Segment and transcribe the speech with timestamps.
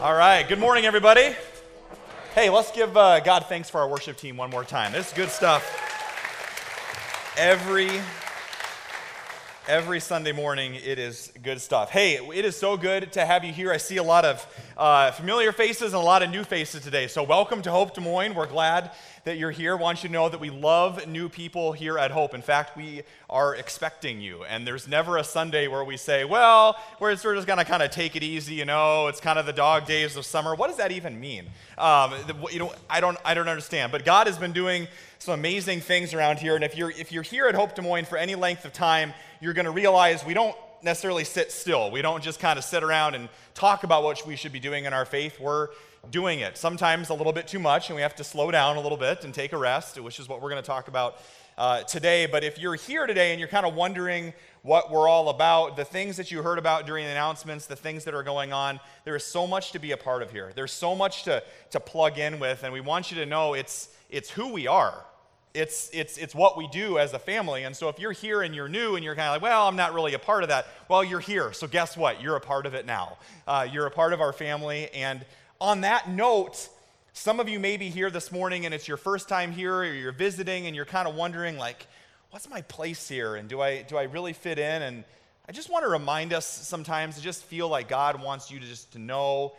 [0.00, 0.48] All right.
[0.48, 1.34] Good morning, everybody.
[2.34, 4.92] Hey, let's give uh, God thanks for our worship team one more time.
[4.92, 5.62] This is good stuff.
[7.36, 8.00] Every
[9.68, 11.90] every Sunday morning, it is good stuff.
[11.90, 13.72] Hey, it is so good to have you here.
[13.72, 14.46] I see a lot of
[14.76, 17.06] uh, familiar faces and a lot of new faces today.
[17.06, 18.34] So, welcome to Hope Des Moines.
[18.34, 18.90] We're glad
[19.24, 19.76] that you're here.
[19.76, 22.34] Want you to know that we love new people here at Hope.
[22.34, 24.44] In fact, we are expecting you.
[24.44, 27.64] And there's never a Sunday where we say, well, we're sort of just going to
[27.64, 30.54] kind of take it easy, you know, it's kind of the dog days of summer.
[30.54, 31.46] What does that even mean?
[31.76, 32.14] Um,
[32.50, 33.92] you know, I don't, I don't understand.
[33.92, 36.54] But God has been doing some amazing things around here.
[36.54, 39.12] And if you're, if you're here at Hope Des Moines for any length of time,
[39.40, 41.90] you're going to realize we don't necessarily sit still.
[41.90, 44.84] We don't just kind of sit around and talk about what we should be doing
[44.84, 45.38] in our faith.
[45.40, 45.68] We're
[46.10, 46.56] doing it.
[46.56, 49.24] Sometimes a little bit too much, and we have to slow down a little bit
[49.24, 51.18] and take a rest, which is what we're going to talk about
[51.58, 52.26] uh, today.
[52.26, 55.84] But if you're here today and you're kind of wondering what we're all about, the
[55.84, 59.16] things that you heard about during the announcements, the things that are going on, there
[59.16, 60.52] is so much to be a part of here.
[60.54, 63.90] There's so much to, to plug in with, and we want you to know it's,
[64.08, 65.04] it's who we are.
[65.52, 67.64] It's, it's, it's what we do as a family.
[67.64, 69.76] And so if you're here and you're new and you're kind of like, well, I'm
[69.76, 71.52] not really a part of that, well, you're here.
[71.52, 72.22] So guess what?
[72.22, 73.18] You're a part of it now.
[73.46, 74.88] Uh, you're a part of our family.
[74.94, 75.24] And
[75.60, 76.68] on that note,
[77.12, 79.84] some of you may be here this morning and it's your first time here or
[79.84, 81.86] you're visiting and you're kind of wondering, like,
[82.30, 83.34] what's my place here?
[83.34, 84.82] And do I, do I really fit in?
[84.82, 85.04] And
[85.48, 88.66] I just want to remind us sometimes to just feel like God wants you to
[88.66, 89.52] just to know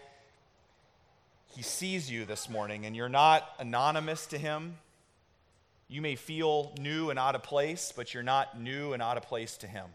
[1.48, 4.78] He sees you this morning and you're not anonymous to Him.
[5.92, 9.24] You may feel new and out of place, but you're not new and out of
[9.24, 9.88] place to Him.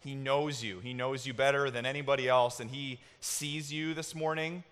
[0.00, 0.80] He knows you.
[0.80, 4.64] He knows you better than anybody else, and He sees you this morning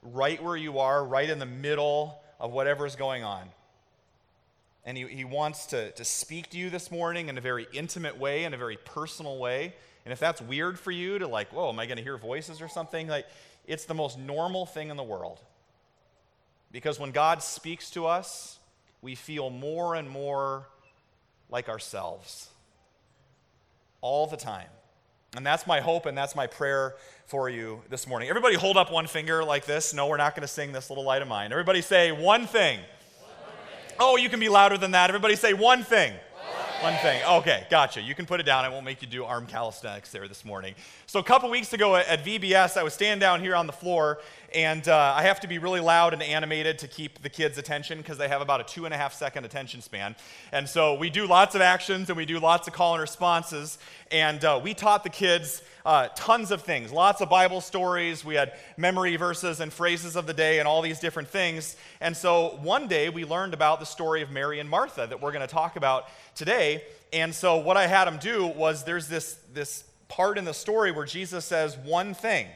[0.00, 3.48] right where you are, right in the middle of whatever is going on.
[4.84, 8.16] And He, he wants to, to speak to you this morning in a very intimate
[8.16, 9.74] way, in a very personal way.
[10.04, 12.62] And if that's weird for you to, like, whoa, am I going to hear voices
[12.62, 13.08] or something?
[13.08, 13.26] Like,
[13.66, 15.40] it's the most normal thing in the world.
[16.70, 18.57] Because when God speaks to us,
[19.02, 20.66] we feel more and more
[21.50, 22.48] like ourselves
[24.00, 24.68] all the time.
[25.36, 26.94] And that's my hope and that's my prayer
[27.26, 28.28] for you this morning.
[28.28, 29.92] Everybody hold up one finger like this.
[29.92, 31.52] No, we're not going to sing this little light of mine.
[31.52, 32.78] Everybody say one thing.
[32.78, 33.30] one
[33.86, 33.96] thing.
[34.00, 35.10] Oh, you can be louder than that.
[35.10, 36.14] Everybody say one thing.
[36.80, 37.20] One thing.
[37.28, 38.00] Okay, gotcha.
[38.00, 38.64] You can put it down.
[38.64, 40.76] I won't make you do arm calisthenics there this morning.
[41.06, 44.20] So, a couple weeks ago at VBS, I was standing down here on the floor,
[44.54, 47.98] and uh, I have to be really loud and animated to keep the kids' attention
[47.98, 50.16] because they have about a two and a half second attention span.
[50.52, 53.78] And so, we do lots of actions and we do lots of call and responses.
[54.10, 58.22] And uh, we taught the kids uh, tons of things, lots of Bible stories.
[58.22, 61.76] We had memory verses and phrases of the day and all these different things.
[62.00, 65.32] And so one day we learned about the story of Mary and Martha that we're
[65.32, 66.84] going to talk about today.
[67.12, 70.92] And so what I had them do was there's this, this part in the story
[70.92, 72.46] where Jesus says one thing.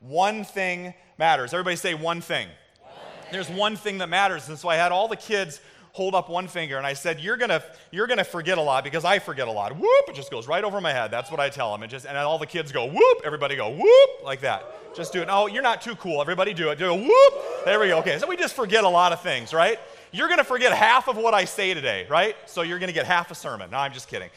[0.00, 1.52] One thing matters.
[1.52, 2.48] Everybody say one thing.
[2.80, 2.92] One
[3.30, 4.48] There's one thing that matters.
[4.48, 5.60] And so I had all the kids
[5.92, 9.04] hold up one finger and I said, You're gonna, you're gonna forget a lot because
[9.04, 9.76] I forget a lot.
[9.76, 11.10] Whoop, it just goes right over my head.
[11.10, 11.82] That's what I tell them.
[11.82, 14.64] It just, and all the kids go, whoop, everybody go, whoop, like that.
[14.94, 15.28] Just do it.
[15.30, 16.20] Oh, you're not too cool.
[16.20, 16.78] Everybody do it.
[16.78, 17.64] Do whoop.
[17.64, 17.98] There we go.
[17.98, 19.78] Okay, so we just forget a lot of things, right?
[20.12, 22.36] You're gonna forget half of what I say today, right?
[22.46, 23.70] So you're gonna get half a sermon.
[23.70, 24.30] No, I'm just kidding.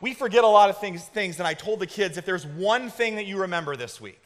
[0.00, 2.90] We forget a lot of things, things, and I told the kids if there's one
[2.90, 4.20] thing that you remember this week,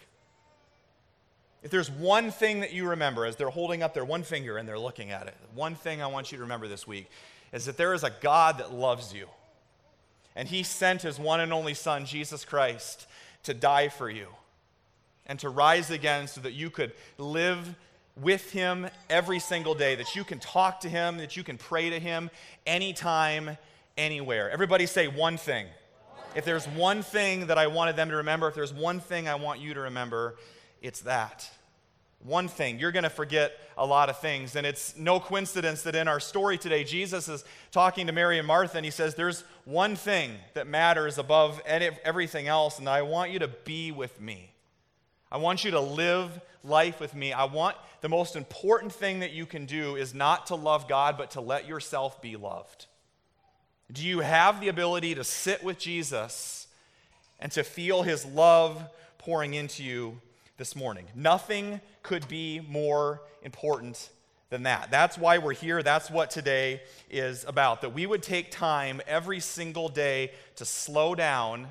[1.66, 4.68] if there's one thing that you remember as they're holding up their one finger and
[4.68, 7.10] they're looking at it, one thing I want you to remember this week
[7.52, 9.26] is that there is a God that loves you.
[10.36, 13.08] And he sent his one and only Son, Jesus Christ,
[13.42, 14.28] to die for you
[15.26, 17.74] and to rise again so that you could live
[18.14, 21.90] with him every single day, that you can talk to him, that you can pray
[21.90, 22.30] to him
[22.64, 23.58] anytime,
[23.98, 24.52] anywhere.
[24.52, 25.66] Everybody say one thing.
[26.36, 29.34] If there's one thing that I wanted them to remember, if there's one thing I
[29.34, 30.36] want you to remember,
[30.80, 31.50] it's that
[32.26, 32.78] one thing.
[32.78, 34.56] You're going to forget a lot of things.
[34.56, 38.46] And it's no coincidence that in our story today, Jesus is talking to Mary and
[38.46, 43.30] Martha, and he says, There's one thing that matters above everything else, and I want
[43.30, 44.52] you to be with me.
[45.30, 47.32] I want you to live life with me.
[47.32, 51.16] I want the most important thing that you can do is not to love God,
[51.18, 52.86] but to let yourself be loved.
[53.92, 56.66] Do you have the ability to sit with Jesus
[57.38, 58.82] and to feel his love
[59.18, 60.20] pouring into you
[60.56, 61.06] this morning.
[61.14, 64.10] Nothing could be more important
[64.50, 64.90] than that.
[64.90, 65.82] That's why we're here.
[65.82, 67.80] That's what today is about.
[67.82, 71.68] That we would take time every single day to slow down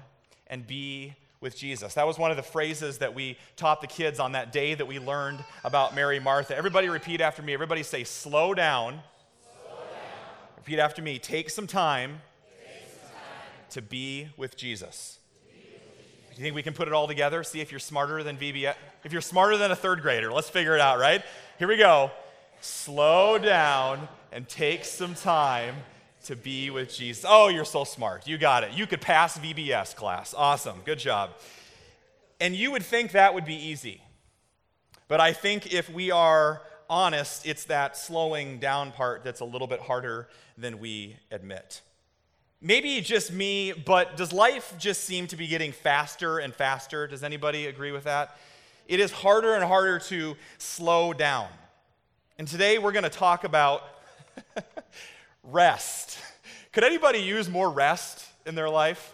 [0.48, 1.94] and be with Jesus.
[1.94, 4.86] That was one of the phrases that we taught the kids on that day that
[4.86, 6.56] we learned about Mary Martha.
[6.56, 7.54] Everybody repeat after me.
[7.54, 9.00] Everybody say, slow down.
[9.44, 10.58] Slow down.
[10.58, 11.20] Repeat after me.
[11.20, 12.22] Take some time,
[12.66, 13.20] Take some time.
[13.72, 15.20] to be with Jesus.
[16.40, 17.44] You think we can put it all together?
[17.44, 18.76] See if you're smarter than VBS?
[19.04, 21.24] If you're smarter than a third grader, let's figure it out, right?
[21.60, 22.12] Here we go.
[22.62, 25.76] Slow down and take some time
[26.26, 27.26] to be with Jesus.
[27.28, 28.28] Oh, you're so smart.
[28.28, 28.74] You got it.
[28.74, 30.34] You could pass VBS class.
[30.36, 30.82] Awesome.
[30.84, 31.32] Good job.
[32.40, 34.02] And you would think that would be easy.
[35.08, 39.68] But I think if we are honest, it's that slowing down part that's a little
[39.68, 40.28] bit harder
[40.58, 41.82] than we admit.
[42.62, 47.06] Maybe just me, but does life just seem to be getting faster and faster?
[47.06, 48.38] Does anybody agree with that?
[48.88, 51.48] It is harder and harder to slow down.
[52.38, 53.84] And today we're going to talk about
[55.44, 56.20] rest.
[56.72, 59.14] Could anybody use more rest in their life?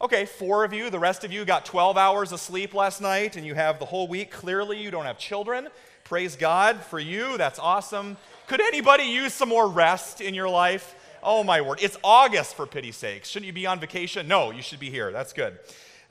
[0.00, 0.90] Okay, four of you.
[0.90, 3.86] The rest of you got 12 hours of sleep last night and you have the
[3.86, 4.30] whole week.
[4.30, 5.68] Clearly, you don't have children.
[6.04, 7.38] Praise God for you.
[7.38, 8.16] That's awesome.
[8.46, 10.94] Could anybody use some more rest in your life?
[11.28, 11.80] Oh, my word.
[11.82, 13.24] It's August, for pity's sake.
[13.24, 14.28] Shouldn't you be on vacation?
[14.28, 15.10] No, you should be here.
[15.10, 15.58] That's good.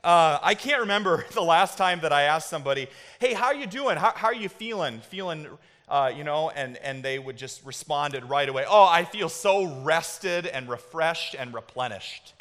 [0.03, 2.89] Uh, I can't remember the last time that I asked somebody,
[3.19, 3.95] hey, how are you doing?
[3.95, 4.99] How, how are you feeling?
[4.99, 5.47] Feeling
[5.87, 9.81] uh, you know, and, and they would just responded right away, oh, I feel so
[9.83, 12.33] rested and refreshed and replenished.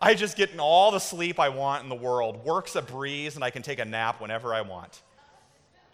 [0.00, 2.44] I just get all the sleep I want in the world.
[2.44, 5.00] Work's a breeze, and I can take a nap whenever I want.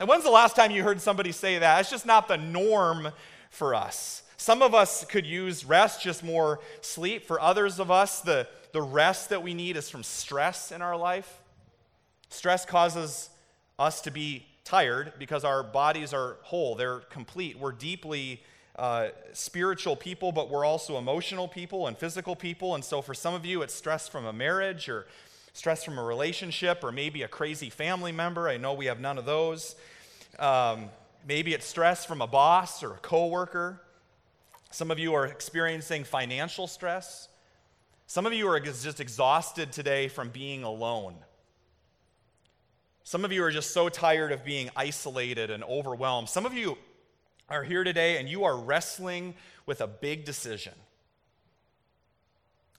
[0.01, 1.81] And when's the last time you heard somebody say that?
[1.81, 3.09] It's just not the norm
[3.51, 4.23] for us.
[4.43, 7.29] Some of us could use rest, just more sleep.
[7.29, 10.97] For others of us, the, the rest that we need is from stress in our
[10.97, 11.39] life.
[12.29, 13.31] Stress causes
[13.79, 17.57] us to be tired because our bodies are whole, they're complete.
[17.57, 18.43] We're deeply
[18.75, 22.75] uh, spiritual people, but we're also emotional people and physical people.
[22.75, 25.07] And so for some of you, it's stress from a marriage or
[25.53, 28.49] stress from a relationship or maybe a crazy family member.
[28.49, 29.77] I know we have none of those.
[30.41, 30.87] Um,
[31.29, 33.81] maybe it's stress from a boss or a coworker.
[34.73, 37.29] Some of you are experiencing financial stress.
[38.07, 41.15] Some of you are just exhausted today from being alone.
[43.05, 46.31] Some of you are just so tired of being isolated and overwhelmed.
[46.31, 46.79] Some of you
[47.51, 49.35] are here today and you are wrestling
[49.67, 50.73] with a big decision.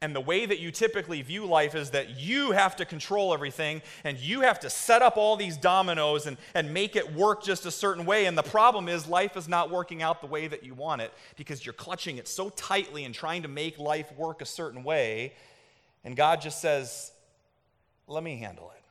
[0.03, 3.81] And the way that you typically view life is that you have to control everything
[4.03, 7.65] and you have to set up all these dominoes and, and make it work just
[7.65, 8.25] a certain way.
[8.25, 11.13] And the problem is, life is not working out the way that you want it
[11.37, 15.35] because you're clutching it so tightly and trying to make life work a certain way.
[16.03, 17.13] And God just says,
[18.05, 18.83] Let me handle it.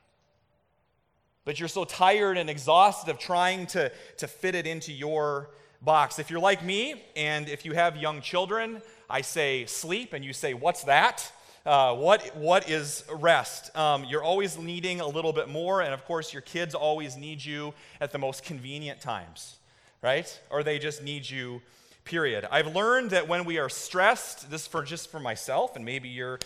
[1.45, 6.17] But you're so tired and exhausted of trying to, to fit it into your box.
[6.17, 10.33] If you're like me, and if you have young children, I say sleep, and you
[10.33, 11.31] say, What's that?
[11.65, 13.73] Uh, what, what is rest?
[13.77, 17.43] Um, you're always needing a little bit more, and of course, your kids always need
[17.43, 19.55] you at the most convenient times,
[20.01, 20.41] right?
[20.49, 21.61] Or they just need you,
[22.03, 22.45] period.
[22.51, 26.37] I've learned that when we are stressed, this for just for myself, and maybe you're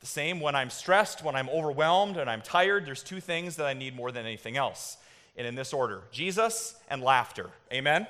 [0.00, 3.66] the same when I'm stressed, when I'm overwhelmed, and I'm tired, there's two things that
[3.66, 4.98] I need more than anything else.
[5.38, 7.50] And in this order Jesus and laughter.
[7.72, 8.06] Amen?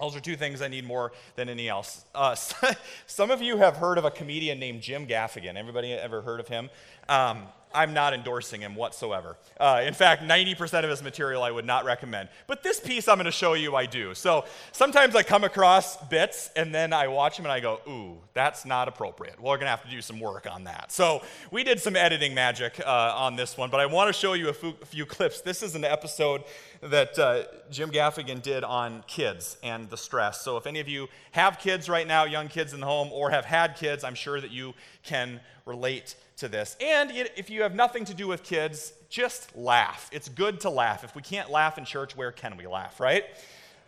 [0.00, 2.04] Those are two things I need more than any else.
[2.14, 2.34] Uh,
[3.06, 5.56] some of you have heard of a comedian named Jim Gaffigan.
[5.56, 6.68] Everybody ever heard of him?
[7.08, 7.44] Um,
[7.76, 9.36] I'm not endorsing him whatsoever.
[9.60, 12.30] Uh, in fact, 90% of his material I would not recommend.
[12.46, 14.14] But this piece I'm going to show you I do.
[14.14, 18.16] So sometimes I come across bits and then I watch them and I go, ooh,
[18.32, 19.38] that's not appropriate.
[19.38, 20.90] We're going to have to do some work on that.
[20.90, 24.32] So we did some editing magic uh, on this one, but I want to show
[24.32, 25.42] you a few, a few clips.
[25.42, 26.44] This is an episode
[26.80, 30.40] that uh, Jim Gaffigan did on kids and the stress.
[30.40, 33.30] So if any of you have kids right now, young kids in the home, or
[33.30, 36.76] have had kids, I'm sure that you can relate to this.
[36.80, 40.08] And if you have nothing to do with kids, just laugh.
[40.12, 41.04] It's good to laugh.
[41.04, 43.24] If we can't laugh in church, where can we laugh, right?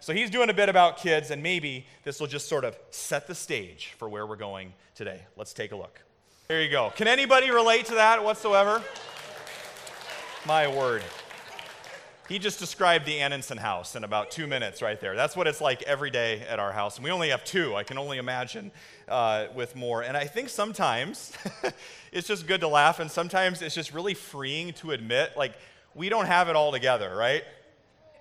[0.00, 3.26] So he's doing a bit about kids, and maybe this will just sort of set
[3.26, 5.22] the stage for where we're going today.
[5.36, 6.00] Let's take a look.
[6.46, 6.92] There you go.
[6.96, 8.82] Can anybody relate to that whatsoever?
[10.46, 11.02] My word.
[12.28, 15.16] He just described the Annenson house in about two minutes right there.
[15.16, 16.96] That's what it's like every day at our house.
[16.96, 17.74] And we only have two.
[17.74, 18.70] I can only imagine
[19.08, 20.02] uh, with more.
[20.02, 21.32] And I think sometimes
[22.12, 25.54] it's just good to laugh, and sometimes it's just really freeing to admit, like,
[25.94, 27.44] we don't have it all together, right?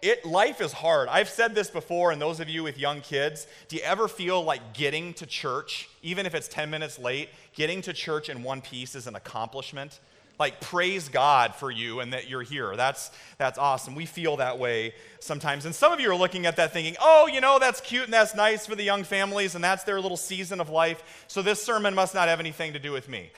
[0.01, 1.09] It, life is hard.
[1.09, 4.41] I've said this before, and those of you with young kids, do you ever feel
[4.41, 8.61] like getting to church, even if it's 10 minutes late, getting to church in one
[8.61, 9.99] piece is an accomplishment?
[10.39, 12.75] Like praise God for you and that you're here.
[12.75, 13.95] That's that's awesome.
[13.95, 15.65] We feel that way sometimes.
[15.65, 18.13] And some of you are looking at that thinking, "Oh, you know, that's cute and
[18.13, 21.25] that's nice for the young families and that's their little season of life.
[21.27, 23.31] So this sermon must not have anything to do with me."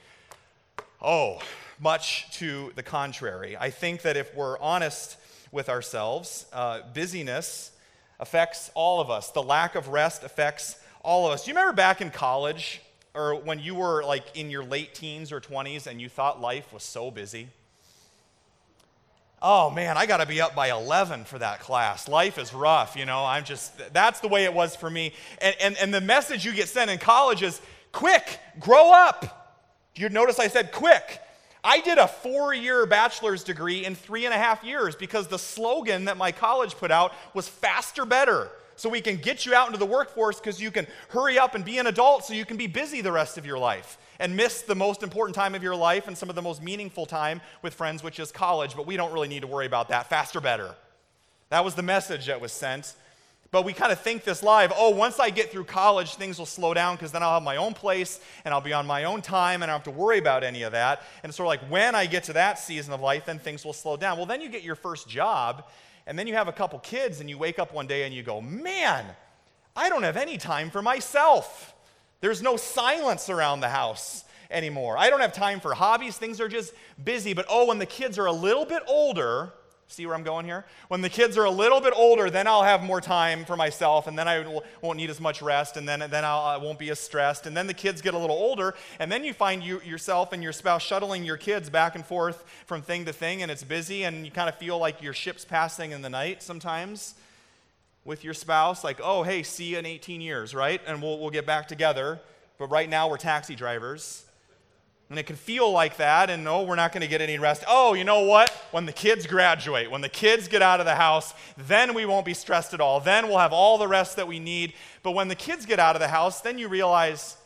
[1.01, 1.39] Oh,
[1.79, 3.55] much to the contrary.
[3.57, 5.17] I think that if we're honest
[5.51, 7.71] with ourselves, uh, busyness
[8.19, 9.31] affects all of us.
[9.31, 11.45] The lack of rest affects all of us.
[11.45, 12.81] Do you remember back in college
[13.13, 16.71] or when you were like in your late teens or 20s and you thought life
[16.73, 17.49] was so busy?
[19.41, 22.07] oh man, I got to be up by 11 for that class.
[22.07, 23.25] Life is rough, you know.
[23.25, 25.13] I'm just, that's the way it was for me.
[25.39, 27.61] And, and, and the message you get sent in college is
[27.91, 29.57] quick, grow up.
[29.95, 31.21] You notice I said quick.
[31.63, 35.39] I did a four year bachelor's degree in three and a half years because the
[35.39, 38.49] slogan that my college put out was faster, better.
[38.79, 41.65] So we can get you out into the workforce because you can hurry up and
[41.65, 44.61] be an adult so you can be busy the rest of your life and miss
[44.61, 47.73] the most important time of your life and some of the most meaningful time with
[47.73, 48.77] friends, which is college.
[48.77, 50.09] But we don't really need to worry about that.
[50.09, 50.75] Faster, better.
[51.49, 52.95] That was the message that was sent.
[53.51, 56.45] But we kind of think this live oh, once I get through college, things will
[56.45, 59.21] slow down because then I'll have my own place and I'll be on my own
[59.21, 61.01] time and I don't have to worry about any of that.
[61.21, 63.65] And it's sort of like when I get to that season of life, then things
[63.65, 64.15] will slow down.
[64.15, 65.65] Well, then you get your first job
[66.09, 68.23] and then you have a couple kids and you wake up one day and you
[68.23, 69.05] go, man,
[69.75, 71.75] I don't have any time for myself.
[72.19, 74.97] There's no silence around the house anymore.
[74.97, 76.17] I don't have time for hobbies.
[76.17, 77.35] Things are just busy.
[77.35, 79.53] But oh, when the kids are a little bit older,
[79.89, 80.65] see where I'm going here?
[80.87, 84.05] When the kids are a little bit older, then I'll have more time for myself,
[84.05, 86.91] and then I won't need as much rest, and then, then I'll, I won't be
[86.91, 87.47] as stressed.
[87.47, 90.43] And then the kids get a little older, and then you find you, yourself and
[90.43, 94.03] your spouse shuttling your kids back and forth from thing to thing, and it's busy,
[94.03, 97.15] and you kind of feel like your ship's passing in the night sometimes
[98.05, 100.81] with your spouse, like, oh, hey, see you in 18 years, right?
[100.87, 102.19] And we'll, we'll get back together.
[102.57, 104.23] But right now, we're taxi drivers.
[105.09, 107.63] And it can feel like that, and no, we're not going to get any rest.
[107.67, 108.51] Oh, you know what?
[108.69, 112.27] When the kids graduate, when the kids get out of the house, then we won't
[112.27, 112.99] be stressed at all.
[112.99, 114.73] Then we'll have all the rest that we need.
[115.01, 117.37] But when the kids get out of the house, then you realize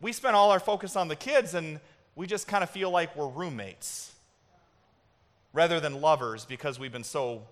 [0.00, 1.80] we spent all our focus on the kids, and
[2.16, 4.12] we just kind of feel like we're roommates
[5.52, 7.42] rather than lovers because we've been so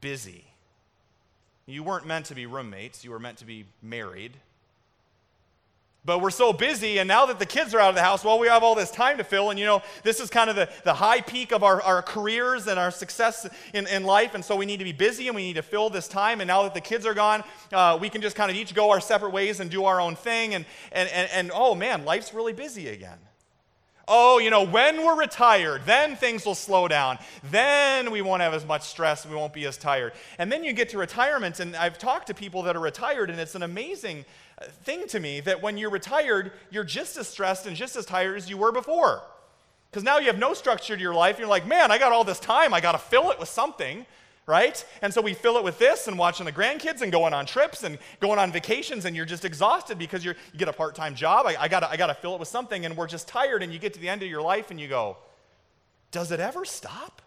[0.00, 0.44] busy.
[1.66, 4.36] You weren't meant to be roommates, you were meant to be married.
[6.04, 8.38] But we're so busy, and now that the kids are out of the house, well,
[8.38, 9.50] we have all this time to fill.
[9.50, 12.66] And you know, this is kind of the, the high peak of our, our careers
[12.66, 14.34] and our success in, in life.
[14.34, 16.40] And so we need to be busy and we need to fill this time.
[16.40, 18.90] And now that the kids are gone, uh, we can just kind of each go
[18.90, 20.54] our separate ways and do our own thing.
[20.54, 23.18] And, and, and, and oh man, life's really busy again
[24.08, 27.18] oh, you know, when we're retired, then things will slow down.
[27.50, 29.26] Then we won't have as much stress.
[29.26, 30.14] We won't be as tired.
[30.38, 33.38] And then you get to retirement, and I've talked to people that are retired, and
[33.38, 34.24] it's an amazing
[34.84, 38.36] thing to me that when you're retired, you're just as stressed and just as tired
[38.36, 39.22] as you were before.
[39.90, 41.38] Because now you have no structure to your life.
[41.38, 42.74] You're like, man, I got all this time.
[42.74, 44.04] I got to fill it with something
[44.48, 44.82] right?
[45.02, 47.84] And so we fill it with this and watching the grandkids and going on trips
[47.84, 51.46] and going on vacations, and you're just exhausted because you get a part time job.
[51.46, 53.78] I, I, gotta, I gotta fill it with something, and we're just tired, and you
[53.78, 55.18] get to the end of your life and you go,
[56.10, 57.20] Does it ever stop?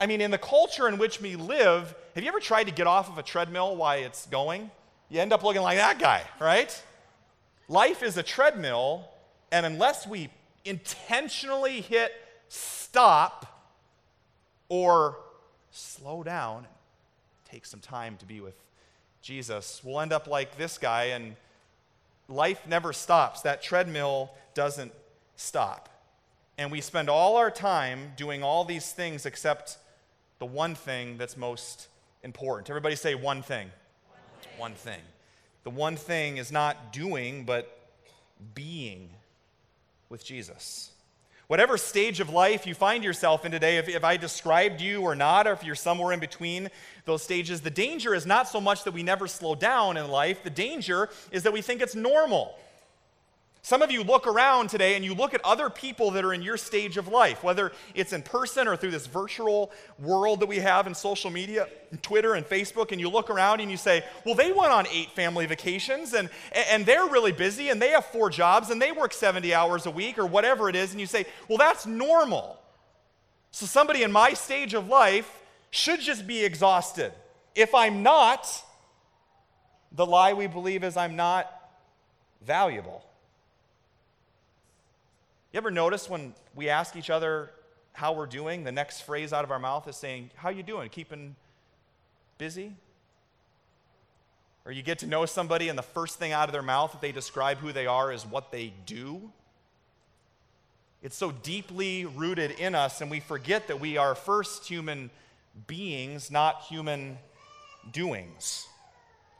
[0.00, 2.86] I mean, in the culture in which we live, have you ever tried to get
[2.86, 4.70] off of a treadmill while it's going?
[5.08, 6.82] You end up looking like that guy, right?
[7.68, 9.08] Life is a treadmill,
[9.50, 10.30] and unless we
[10.64, 12.12] intentionally hit
[12.48, 13.46] stop,
[14.68, 15.18] or
[15.70, 16.66] slow down,
[17.50, 18.54] take some time to be with
[19.22, 19.80] Jesus.
[19.82, 21.36] We'll end up like this guy, and
[22.28, 23.42] life never stops.
[23.42, 24.92] That treadmill doesn't
[25.36, 25.88] stop.
[26.56, 29.78] And we spend all our time doing all these things except
[30.38, 31.88] the one thing that's most
[32.22, 32.68] important.
[32.68, 33.70] Everybody say one thing.
[34.58, 35.00] One thing.
[35.64, 37.78] The one thing is not doing, but
[38.54, 39.10] being
[40.08, 40.90] with Jesus.
[41.46, 45.14] Whatever stage of life you find yourself in today, if, if I described you or
[45.14, 46.68] not, or if you're somewhere in between
[47.06, 50.42] those stages, the danger is not so much that we never slow down in life,
[50.42, 52.58] the danger is that we think it's normal.
[53.62, 56.42] Some of you look around today and you look at other people that are in
[56.42, 60.58] your stage of life, whether it's in person or through this virtual world that we
[60.58, 61.68] have in social media,
[62.00, 65.10] Twitter and Facebook, and you look around and you say, well, they went on eight
[65.10, 69.12] family vacations and, and they're really busy and they have four jobs and they work
[69.12, 70.92] 70 hours a week or whatever it is.
[70.92, 72.60] And you say, well, that's normal.
[73.50, 77.12] So somebody in my stage of life should just be exhausted.
[77.54, 78.46] If I'm not,
[79.92, 81.52] the lie we believe is I'm not
[82.40, 83.04] valuable.
[85.52, 87.50] You ever notice when we ask each other
[87.92, 90.90] how we're doing, the next phrase out of our mouth is saying, How you doing?
[90.90, 91.36] Keeping
[92.36, 92.72] busy?
[94.66, 97.00] Or you get to know somebody, and the first thing out of their mouth that
[97.00, 99.32] they describe who they are is what they do.
[101.02, 105.10] It's so deeply rooted in us, and we forget that we are first human
[105.66, 107.16] beings, not human
[107.90, 108.66] doings.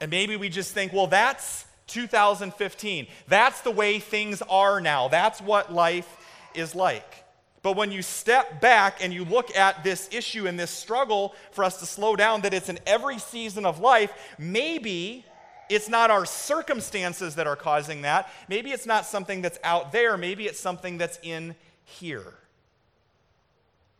[0.01, 3.07] And maybe we just think, well, that's 2015.
[3.27, 5.09] That's the way things are now.
[5.09, 6.07] That's what life
[6.53, 7.25] is like.
[7.61, 11.65] But when you step back and you look at this issue and this struggle for
[11.65, 15.25] us to slow down, that it's in every season of life, maybe
[15.69, 18.29] it's not our circumstances that are causing that.
[18.47, 20.17] Maybe it's not something that's out there.
[20.17, 21.53] Maybe it's something that's in
[21.83, 22.33] here.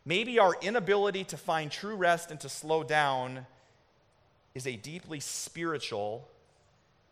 [0.05, 3.45] maybe our inability to find true rest and to slow down
[4.55, 6.27] is a deeply spiritual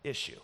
[0.02, 0.40] issue.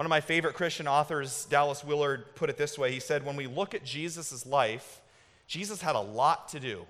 [0.00, 2.90] One of my favorite Christian authors, Dallas Willard, put it this way.
[2.90, 5.02] He said, When we look at Jesus' life,
[5.46, 6.86] Jesus had a lot to do.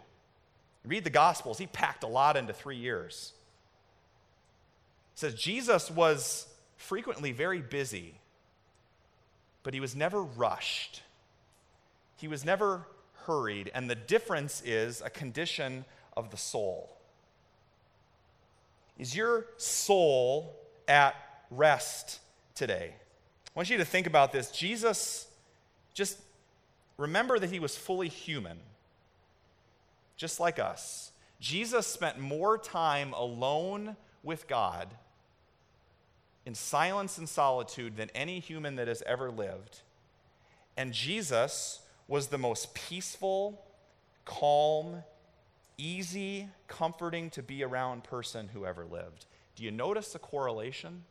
[0.85, 3.33] Read the Gospels, he packed a lot into three years.
[5.15, 8.15] He says, Jesus was frequently very busy,
[9.65, 11.03] but he was never rushed.
[12.17, 12.87] He was never
[13.25, 13.73] hurried.
[13.75, 15.85] And the difference is a condition
[16.17, 16.97] of the soul.
[19.01, 20.55] Is your soul
[20.87, 21.17] at
[21.51, 22.21] rest
[22.61, 22.93] today?
[22.95, 24.51] I want you to think about this.
[24.51, 25.27] Jesus,
[25.95, 26.19] just
[26.99, 28.59] remember that he was fully human,
[30.19, 31.11] just like us.
[31.41, 34.89] Jesus spent more time alone with God
[36.45, 39.81] in silence and solitude than any human that has ever lived.
[40.77, 43.65] And Jesus was the most peaceful,
[44.27, 45.03] calm,
[45.79, 49.25] easy, comforting to be around person who ever lived.
[49.57, 51.05] Do you notice the correlation?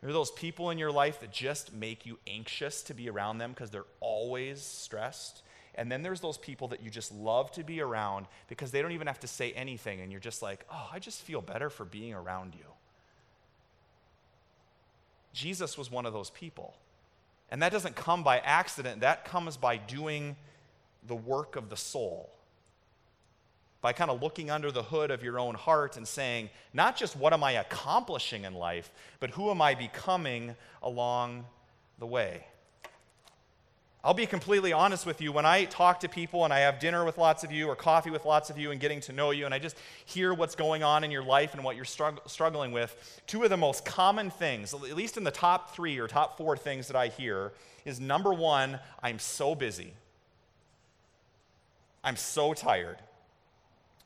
[0.00, 3.38] There are those people in your life that just make you anxious to be around
[3.38, 5.42] them because they're always stressed.
[5.74, 8.92] And then there's those people that you just love to be around because they don't
[8.92, 11.84] even have to say anything, and you're just like, oh, I just feel better for
[11.84, 12.64] being around you.
[15.32, 16.74] Jesus was one of those people.
[17.50, 20.36] And that doesn't come by accident, that comes by doing
[21.06, 22.30] the work of the soul
[23.82, 27.16] by kind of looking under the hood of your own heart and saying, not just
[27.16, 31.46] what am I accomplishing in life, but who am I becoming along
[31.98, 32.44] the way?
[34.02, 35.30] I'll be completely honest with you.
[35.30, 38.10] When I talk to people and I have dinner with lots of you or coffee
[38.10, 40.82] with lots of you and getting to know you, and I just hear what's going
[40.82, 44.30] on in your life and what you're strugg- struggling with, two of the most common
[44.30, 47.52] things, at least in the top three or top four things that I hear,
[47.84, 49.92] is number one, I'm so busy.
[52.02, 52.96] I'm so tired.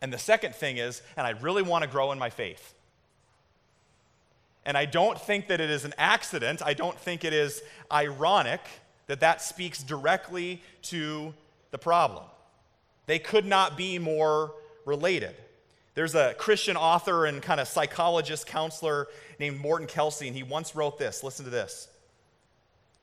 [0.05, 2.75] And the second thing is, and I really want to grow in my faith.
[4.67, 6.61] And I don't think that it is an accident.
[6.63, 8.61] I don't think it is ironic
[9.07, 11.33] that that speaks directly to
[11.71, 12.25] the problem.
[13.07, 14.53] They could not be more
[14.85, 15.35] related.
[15.95, 19.09] There's a Christian author and kind of psychologist counselor
[19.41, 21.25] named Morton Kelsey, and he once wrote this.
[21.25, 21.89] Listen to this.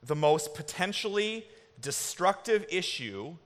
[0.03, 1.47] The most potentially
[1.81, 3.37] destructive issue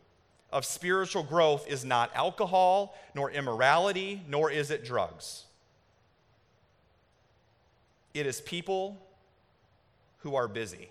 [0.56, 5.44] of spiritual growth is not alcohol, nor immorality, nor is it drugs.
[8.13, 8.98] It is people
[10.20, 10.88] who are busy,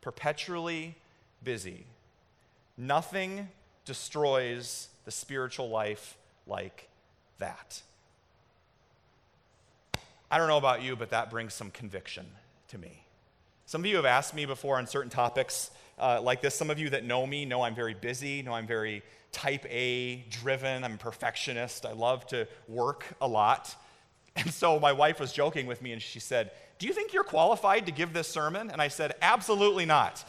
[0.00, 0.96] perpetually
[1.44, 1.86] busy.
[2.76, 3.48] Nothing
[3.84, 6.18] destroys the spiritual life
[6.48, 6.88] like
[7.38, 7.80] that.
[10.32, 12.26] I don't know about you, but that brings some conviction
[12.70, 13.04] to me.
[13.66, 16.54] Some of you have asked me before on certain topics uh, like this.
[16.54, 20.24] Some of you that know me know I'm very busy, know I'm very type A
[20.30, 23.74] driven, I'm a perfectionist, I love to work a lot.
[24.36, 27.24] And so my wife was joking with me and she said, Do you think you're
[27.24, 28.70] qualified to give this sermon?
[28.70, 30.24] And I said, Absolutely not.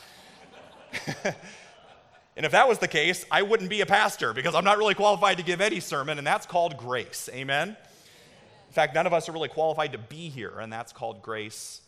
[1.23, 4.95] and if that was the case, I wouldn't be a pastor because I'm not really
[4.95, 7.29] qualified to give any sermon, and that's called grace.
[7.31, 7.69] Amen?
[7.69, 11.81] In fact, none of us are really qualified to be here, and that's called grace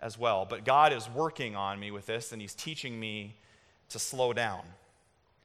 [0.00, 0.46] as well.
[0.48, 3.36] But God is working on me with this, and He's teaching me
[3.90, 4.62] to slow down.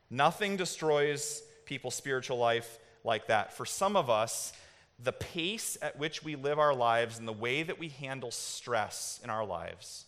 [0.10, 3.54] Nothing destroys people's spiritual life like that.
[3.54, 4.54] For some of us,
[5.04, 9.20] the pace at which we live our lives and the way that we handle stress
[9.24, 10.06] in our lives,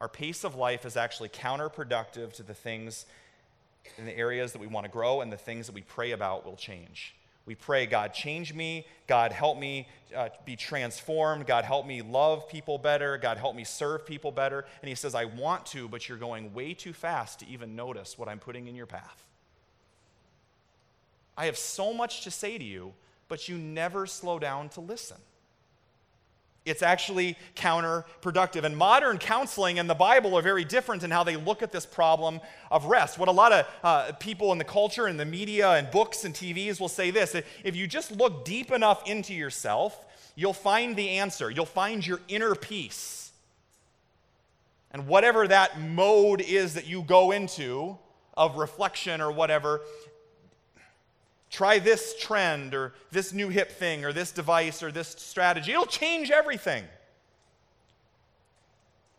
[0.00, 3.04] our pace of life is actually counterproductive to the things
[3.98, 6.44] in the areas that we want to grow and the things that we pray about
[6.44, 7.14] will change.
[7.46, 8.86] We pray, God, change me.
[9.06, 11.46] God, help me uh, be transformed.
[11.46, 13.18] God, help me love people better.
[13.18, 14.64] God, help me serve people better.
[14.82, 18.18] And he says, I want to, but you're going way too fast to even notice
[18.18, 19.26] what I'm putting in your path.
[21.36, 22.92] I have so much to say to you,
[23.28, 25.16] but you never slow down to listen.
[26.66, 28.64] It's actually counterproductive.
[28.64, 31.86] And modern counseling and the Bible are very different in how they look at this
[31.86, 33.18] problem of rest.
[33.18, 36.34] What a lot of uh, people in the culture and the media and books and
[36.34, 40.04] TVs will say this if you just look deep enough into yourself,
[40.36, 43.32] you'll find the answer, you'll find your inner peace.
[44.90, 47.96] And whatever that mode is that you go into
[48.34, 49.80] of reflection or whatever,
[51.60, 55.72] Try this trend or this new hip thing or this device or this strategy.
[55.72, 56.84] It'll change everything.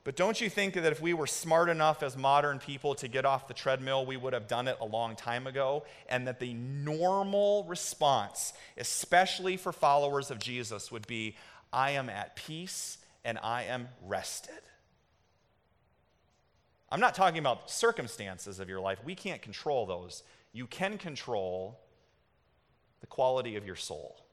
[0.03, 3.25] But don't you think that if we were smart enough as modern people to get
[3.25, 5.83] off the treadmill, we would have done it a long time ago?
[6.09, 11.35] And that the normal response, especially for followers of Jesus, would be
[11.71, 14.63] I am at peace and I am rested.
[16.91, 18.97] I'm not talking about circumstances of your life.
[19.05, 20.23] We can't control those.
[20.53, 21.77] You can control
[23.01, 24.23] the quality of your soul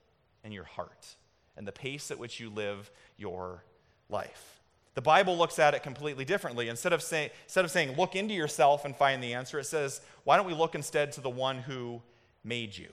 [0.45, 1.17] and your heart
[1.57, 3.65] and the pace at which you live your
[4.09, 4.61] life.
[4.95, 6.69] The Bible looks at it completely differently.
[6.69, 10.01] Instead of, say, instead of saying, look into yourself and find the answer, it says,
[10.25, 12.03] why don't we look instead to the one who
[12.43, 12.89] made you?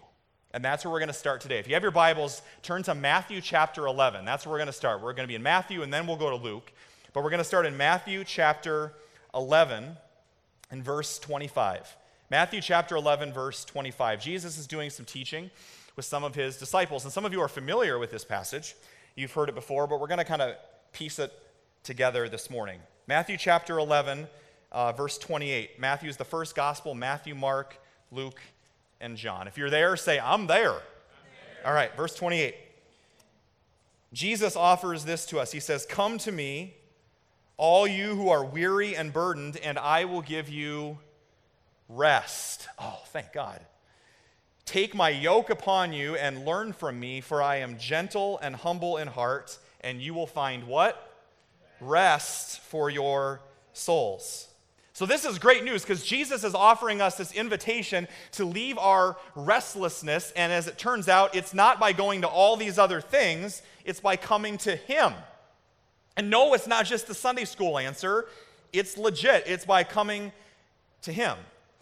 [0.52, 1.60] And that's where we're going to start today.
[1.60, 4.24] If you have your Bibles, turn to Matthew chapter 11.
[4.24, 5.02] That's where we're going to start.
[5.02, 6.72] We're going to be in Matthew and then we'll go to Luke.
[7.12, 8.94] But we're going to start in Matthew chapter
[9.34, 9.98] 11
[10.72, 11.98] and verse 25.
[12.32, 14.20] Matthew chapter 11, verse 25.
[14.20, 15.52] Jesus is doing some teaching
[15.96, 17.04] with some of his disciples.
[17.04, 18.76] And some of you are familiar with this passage.
[19.16, 20.56] You've heard it before, but we're going to kind of
[20.92, 21.32] piece it
[21.84, 22.80] together this morning.
[23.06, 24.28] Matthew chapter 11,
[24.72, 25.80] uh, verse 28.
[25.80, 27.80] Matthew is the first gospel Matthew, Mark,
[28.12, 28.42] Luke,
[29.00, 29.48] and John.
[29.48, 30.72] If you're there, say, I'm there.
[30.72, 31.68] I'm there.
[31.68, 32.56] All right, verse 28.
[34.14, 35.52] Jesus offers this to us.
[35.52, 36.74] He says, Come to me,
[37.58, 40.98] all you who are weary and burdened, and I will give you
[41.90, 42.68] rest.
[42.80, 43.60] Oh, thank God.
[44.66, 48.98] Take my yoke upon you and learn from me, for I am gentle and humble
[48.98, 51.12] in heart, and you will find what?
[51.80, 53.42] Rest for your
[53.74, 54.48] souls.
[54.94, 59.18] So, this is great news because Jesus is offering us this invitation to leave our
[59.36, 60.32] restlessness.
[60.38, 64.00] And as it turns out, it's not by going to all these other things, it's
[64.00, 65.14] by coming to Him.
[66.18, 68.26] And no, it's not just the Sunday school answer,
[68.72, 69.44] it's legit.
[69.48, 70.32] It's by coming
[71.02, 71.36] to Him.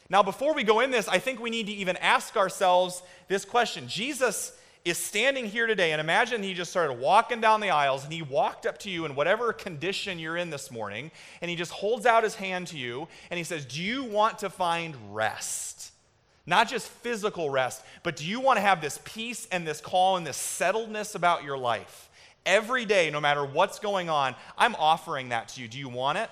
[0.09, 3.45] Now, before we go in this, I think we need to even ask ourselves this
[3.45, 4.53] question Jesus
[4.85, 8.21] is standing here today, and imagine he just started walking down the aisles and he
[8.21, 11.09] walked up to you in whatever condition you're in this morning,
[11.41, 14.39] and he just holds out his hand to you and he says, Do you want
[14.39, 15.91] to find rest?
[16.45, 20.17] Not just physical rest, but do you want to have this peace and this calm
[20.17, 22.09] and this settledness about your life?
[22.45, 25.69] Every day, no matter what's going on, I'm offering that to you.
[25.69, 26.29] Do you want it?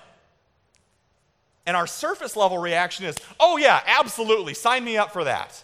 [1.64, 5.62] And our surface level reaction is, oh, yeah, absolutely, sign me up for that.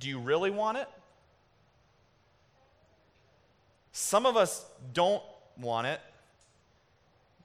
[0.00, 0.88] Do you really want it?
[3.92, 5.22] Some of us don't
[5.58, 6.00] want it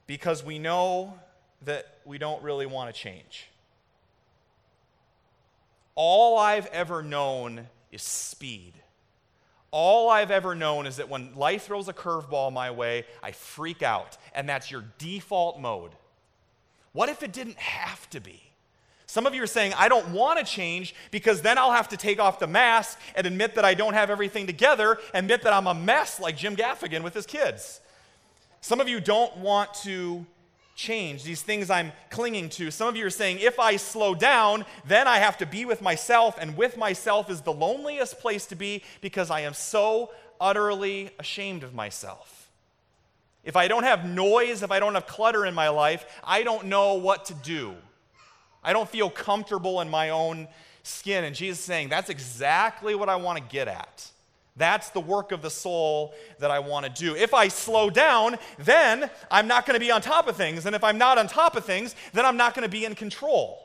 [0.06, 1.18] because we know
[1.64, 3.48] that we don't really want to change.
[5.96, 8.74] All I've ever known is speed.
[9.70, 13.82] All I've ever known is that when life throws a curveball my way, I freak
[13.82, 15.92] out, and that's your default mode.
[16.92, 18.40] What if it didn't have to be?
[19.06, 21.96] Some of you are saying, I don't want to change because then I'll have to
[21.96, 25.66] take off the mask and admit that I don't have everything together, admit that I'm
[25.66, 27.80] a mess like Jim Gaffigan with his kids.
[28.60, 30.24] Some of you don't want to
[30.74, 32.70] change, these things I'm clinging to.
[32.70, 35.80] Some of you are saying, if I slow down, then I have to be with
[35.80, 41.10] myself, and with myself is the loneliest place to be because I am so utterly
[41.18, 42.43] ashamed of myself.
[43.44, 46.66] If I don't have noise, if I don't have clutter in my life, I don't
[46.66, 47.74] know what to do.
[48.62, 50.48] I don't feel comfortable in my own
[50.82, 51.24] skin.
[51.24, 54.10] And Jesus is saying, that's exactly what I want to get at.
[54.56, 57.16] That's the work of the soul that I want to do.
[57.16, 60.64] If I slow down, then I'm not going to be on top of things.
[60.64, 62.94] And if I'm not on top of things, then I'm not going to be in
[62.94, 63.60] control.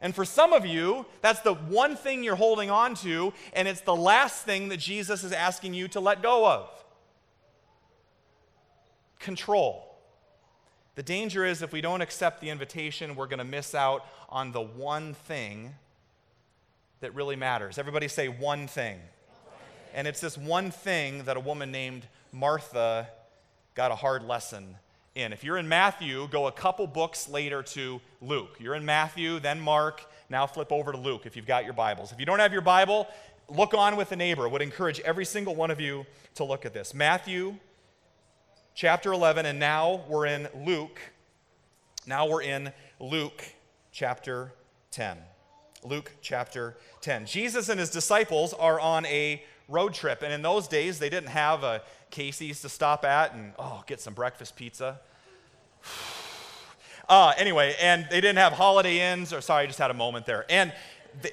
[0.00, 3.82] And for some of you, that's the one thing you're holding on to, and it's
[3.82, 6.81] the last thing that Jesus is asking you to let go of
[9.22, 9.88] control.
[10.94, 14.52] The danger is if we don't accept the invitation, we're going to miss out on
[14.52, 15.74] the one thing
[17.00, 17.78] that really matters.
[17.78, 18.98] Everybody say one thing.
[19.94, 23.08] And it's this one thing that a woman named Martha
[23.74, 24.76] got a hard lesson
[25.14, 25.32] in.
[25.32, 28.56] If you're in Matthew, go a couple books later to Luke.
[28.58, 32.12] You're in Matthew, then Mark, now flip over to Luke if you've got your Bibles.
[32.12, 33.06] If you don't have your Bible,
[33.48, 34.44] look on with a neighbor.
[34.44, 36.06] I would encourage every single one of you
[36.36, 36.94] to look at this.
[36.94, 37.56] Matthew
[38.74, 41.00] chapter 11, and now we're in Luke.
[42.06, 43.44] Now we're in Luke
[43.92, 44.52] chapter
[44.90, 45.18] 10.
[45.84, 47.26] Luke chapter 10.
[47.26, 51.30] Jesus and his disciples are on a road trip, and in those days, they didn't
[51.30, 55.00] have a Casey's to stop at and, oh, get some breakfast pizza.
[57.08, 60.26] uh, anyway, and they didn't have Holiday Inns, or sorry, I just had a moment
[60.26, 60.44] there.
[60.48, 60.72] And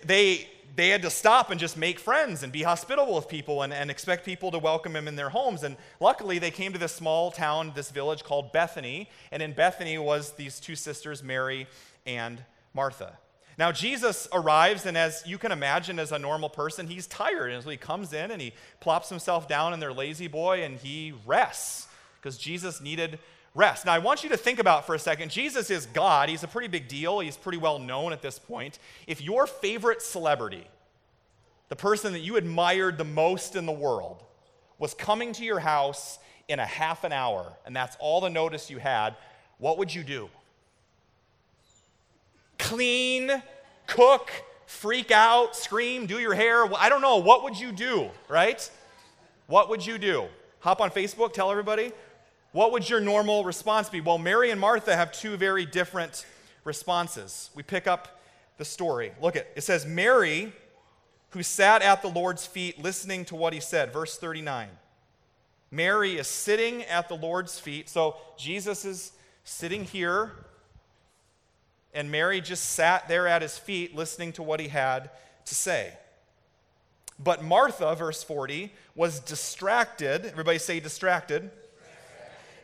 [0.04, 3.74] they, they had to stop and just make friends and be hospitable with people and,
[3.74, 5.64] and expect people to welcome him in their homes.
[5.64, 9.10] And luckily, they came to this small town, this village called Bethany.
[9.32, 11.68] And in Bethany was these two sisters, Mary
[12.06, 13.18] and Martha.
[13.58, 17.52] Now, Jesus arrives, and as you can imagine, as a normal person, he's tired.
[17.52, 20.78] And so he comes in and he plops himself down in their lazy boy and
[20.78, 21.88] he rests
[22.22, 23.20] because Jesus needed
[23.56, 23.86] rest.
[23.86, 26.30] Now, I want you to think about for a second Jesus is God.
[26.30, 28.80] He's a pretty big deal, he's pretty well known at this point.
[29.08, 30.68] If your favorite celebrity,
[31.70, 34.24] the person that you admired the most in the world,
[34.78, 38.70] was coming to your house in a half an hour, and that's all the notice
[38.70, 39.16] you had,
[39.60, 40.30] what would you do?
[42.58, 43.44] Clean,
[43.86, 44.32] cook,
[44.66, 46.66] freak out, scream, do your hair.
[46.76, 47.18] I don't know.
[47.18, 48.70] What would you do, right?
[49.48, 50.28] What would you do?
[50.60, 51.92] Hop on Facebook, tell everybody.
[52.52, 54.02] What would your normal response be?
[54.02, 56.26] Well, Mary and Martha have two very different
[56.64, 57.50] responses.
[57.56, 58.20] We pick up
[58.58, 59.12] the story.
[59.22, 60.52] Look at it says Mary
[61.32, 63.94] who sat at the Lord's feet listening to what he said.
[63.94, 64.70] Verse 39.
[65.72, 67.88] Mary is sitting at the Lord's feet.
[67.88, 69.12] So Jesus is
[69.44, 70.32] sitting here,
[71.94, 75.12] and Mary just sat there at his feet listening to what he had
[75.46, 75.94] to say.
[77.20, 80.26] But Martha, verse 40, was distracted.
[80.26, 81.52] Everybody say distracted.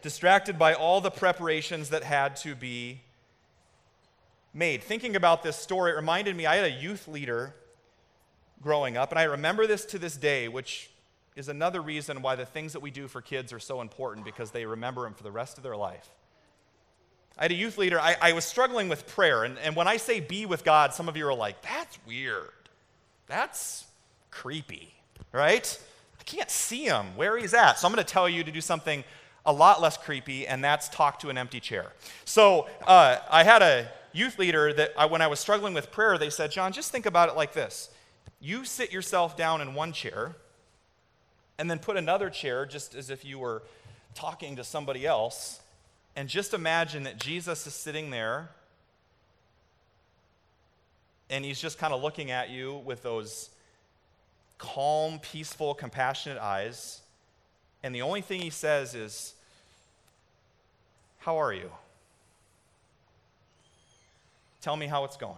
[0.05, 3.01] Distracted by all the preparations that had to be
[4.53, 4.83] made.
[4.83, 7.55] Thinking about this story, it reminded me I had a youth leader
[8.61, 10.91] growing up, and I remember this to this day, which
[11.35, 14.51] is another reason why the things that we do for kids are so important because
[14.51, 16.07] they remember them for the rest of their life.
[17.35, 19.97] I had a youth leader, I, I was struggling with prayer, and, and when I
[19.97, 22.51] say be with God, some of you are like, that's weird.
[23.25, 23.85] That's
[24.29, 24.93] creepy,
[25.31, 25.79] right?
[26.19, 27.79] I can't see him where he's at.
[27.79, 29.03] So I'm going to tell you to do something
[29.45, 31.91] a lot less creepy, and that's talk to an empty chair.
[32.25, 36.17] So uh, I had a youth leader that I, when I was struggling with prayer,
[36.17, 37.89] they said, John, just think about it like this.
[38.39, 40.35] You sit yourself down in one chair,
[41.57, 43.63] and then put another chair just as if you were
[44.13, 45.59] talking to somebody else,
[46.15, 48.49] and just imagine that Jesus is sitting there
[51.29, 53.49] and he's just kind of looking at you with those
[54.57, 57.01] calm, peaceful, compassionate eyes.
[57.85, 59.35] And the only thing he says is,
[61.19, 61.69] How are you?
[64.61, 65.35] Tell me how it's going.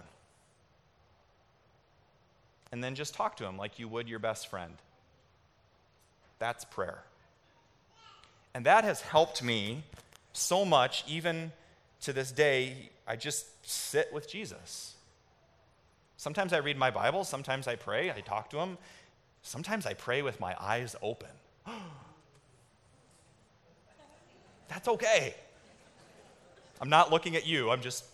[2.71, 4.71] And then just talk to him like you would your best friend.
[6.39, 7.03] That's prayer.
[8.53, 9.83] And that has helped me
[10.31, 11.51] so much, even
[12.03, 12.91] to this day.
[13.05, 14.95] I just sit with Jesus.
[16.15, 18.77] Sometimes I read my Bible, sometimes I pray, I talk to him.
[19.41, 21.27] Sometimes I pray with my eyes open.
[24.67, 25.35] That's okay.
[26.79, 28.05] I'm not looking at you, I'm just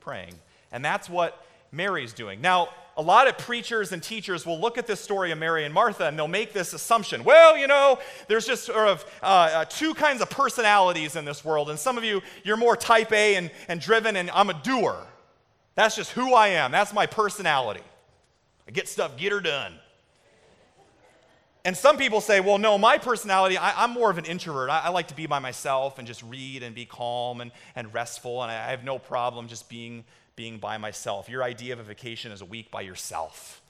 [0.00, 0.34] praying.
[0.72, 2.40] And that's what Mary's doing.
[2.40, 5.74] Now, a lot of preachers and teachers will look at this story of Mary and
[5.74, 7.24] Martha and they'll make this assumption.
[7.24, 11.44] Well, you know, there's just sort of uh, uh, two kinds of personalities in this
[11.44, 11.68] world.
[11.68, 14.96] And some of you, you're more type A and, and driven, and I'm a doer.
[15.74, 16.72] That's just who I am.
[16.72, 17.82] That's my personality.
[18.66, 19.74] I get stuff, get her done.
[21.66, 24.70] And some people say, well, no, my personality, I, am more of an introvert.
[24.70, 27.92] I, I, like to be by myself and just read and be calm and, and
[27.92, 30.04] restful, and I, I have no problem just being
[30.36, 31.28] being by myself.
[31.28, 33.62] Your idea of a vacation is a week by yourself.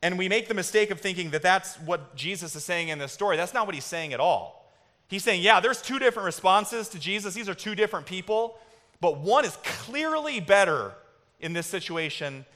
[0.00, 3.12] And we make the mistake of thinking that that's what Jesus is saying in this
[3.12, 3.36] story.
[3.36, 4.72] That's not what he's saying at all.
[5.08, 7.34] He's saying, yeah, there's two different responses to Jesus.
[7.34, 8.56] These are two different people,
[9.02, 10.94] but one is clearly better
[11.40, 12.46] in this situation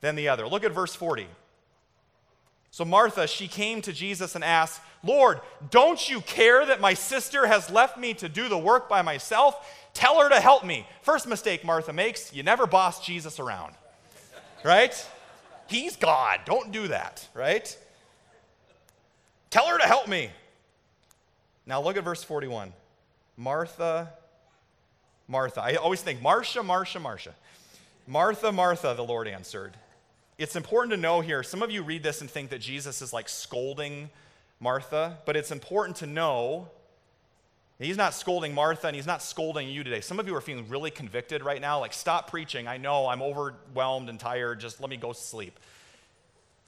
[0.00, 0.46] than the other.
[0.48, 1.26] Look at verse 40.
[2.74, 5.38] So Martha, she came to Jesus and asked, Lord,
[5.70, 9.88] don't you care that my sister has left me to do the work by myself?
[9.94, 10.84] Tell her to help me.
[11.00, 13.76] First mistake Martha makes you never boss Jesus around,
[14.64, 14.92] right?
[15.68, 16.40] He's God.
[16.46, 17.78] Don't do that, right?
[19.50, 20.30] Tell her to help me.
[21.66, 22.72] Now look at verse 41.
[23.36, 24.12] Martha,
[25.28, 25.62] Martha.
[25.62, 27.36] I always think Marcia, Marcia, Marcia.
[28.08, 29.76] Martha, Martha, the Lord answered.
[30.36, 33.12] It's important to know here, some of you read this and think that Jesus is
[33.12, 34.10] like scolding
[34.60, 36.70] Martha, but it's important to know
[37.78, 40.00] He's not scolding Martha and he's not scolding you today.
[40.00, 41.80] Some of you are feeling really convicted right now.
[41.80, 42.68] Like, stop preaching.
[42.68, 44.60] I know I'm overwhelmed and tired.
[44.60, 45.58] Just let me go sleep.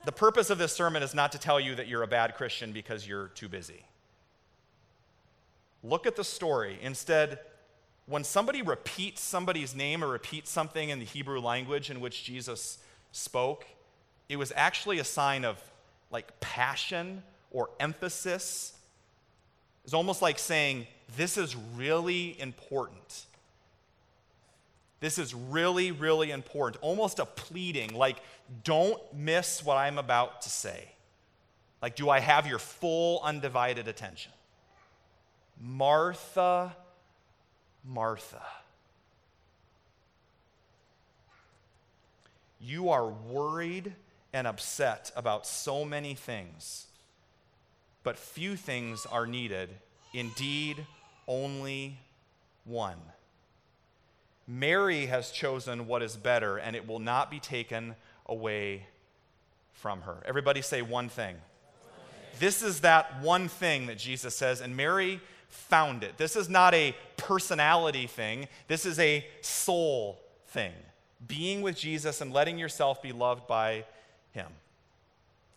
[0.04, 2.72] The purpose of this sermon is not to tell you that you're a bad Christian
[2.72, 3.84] because you're too busy.
[5.84, 6.78] Look at the story.
[6.82, 7.38] Instead,
[8.06, 12.78] when somebody repeats somebody's name or repeats something in the Hebrew language in which Jesus
[13.16, 13.66] spoke,
[14.28, 15.62] it was actually a sign of
[16.10, 18.72] like passion or emphasis.
[19.84, 23.26] It's almost like saying, this is really important.
[25.00, 26.82] This is really, really important.
[26.82, 28.16] Almost a pleading, like,
[28.64, 30.88] don't miss what I'm about to say.
[31.82, 34.32] Like, do I have your full, undivided attention?
[35.60, 36.74] Martha,
[37.84, 38.42] Martha.
[42.60, 43.92] You are worried
[44.32, 46.86] and upset about so many things,
[48.02, 49.70] but few things are needed.
[50.12, 50.84] Indeed,
[51.26, 51.98] only
[52.64, 52.98] one.
[54.46, 58.86] Mary has chosen what is better, and it will not be taken away
[59.72, 60.16] from her.
[60.24, 61.36] Everybody say one thing.
[62.38, 66.16] This is that one thing that Jesus says, and Mary found it.
[66.18, 70.72] This is not a personality thing, this is a soul thing.
[71.26, 73.84] Being with Jesus and letting yourself be loved by
[74.32, 74.48] Him.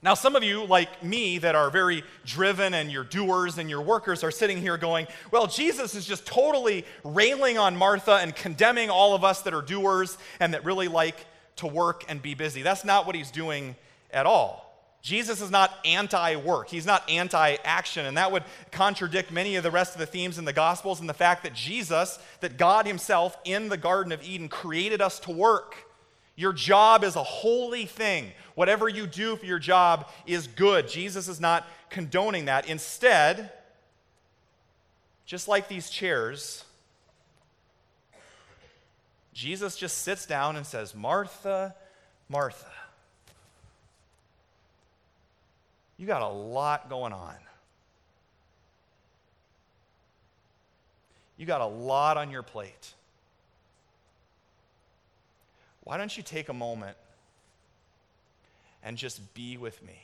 [0.01, 3.81] Now, some of you, like me, that are very driven and you're doers and your
[3.81, 8.89] workers, are sitting here going, Well, Jesus is just totally railing on Martha and condemning
[8.89, 11.25] all of us that are doers and that really like
[11.57, 12.61] to work and be busy.
[12.61, 13.75] That's not what he's doing
[14.11, 14.68] at all.
[15.01, 19.63] Jesus is not anti work, he's not anti action, and that would contradict many of
[19.63, 22.85] the rest of the themes in the Gospels and the fact that Jesus, that God
[22.85, 25.75] Himself in the Garden of Eden, created us to work.
[26.35, 28.31] Your job is a holy thing.
[28.55, 30.87] Whatever you do for your job is good.
[30.87, 32.67] Jesus is not condoning that.
[32.69, 33.51] Instead,
[35.25, 36.63] just like these chairs,
[39.33, 41.75] Jesus just sits down and says, Martha,
[42.27, 42.67] Martha.
[45.99, 47.35] You got a lot going on.
[51.37, 52.93] You got a lot on your plate.
[55.83, 56.95] Why don't you take a moment
[58.81, 59.99] and just be with me?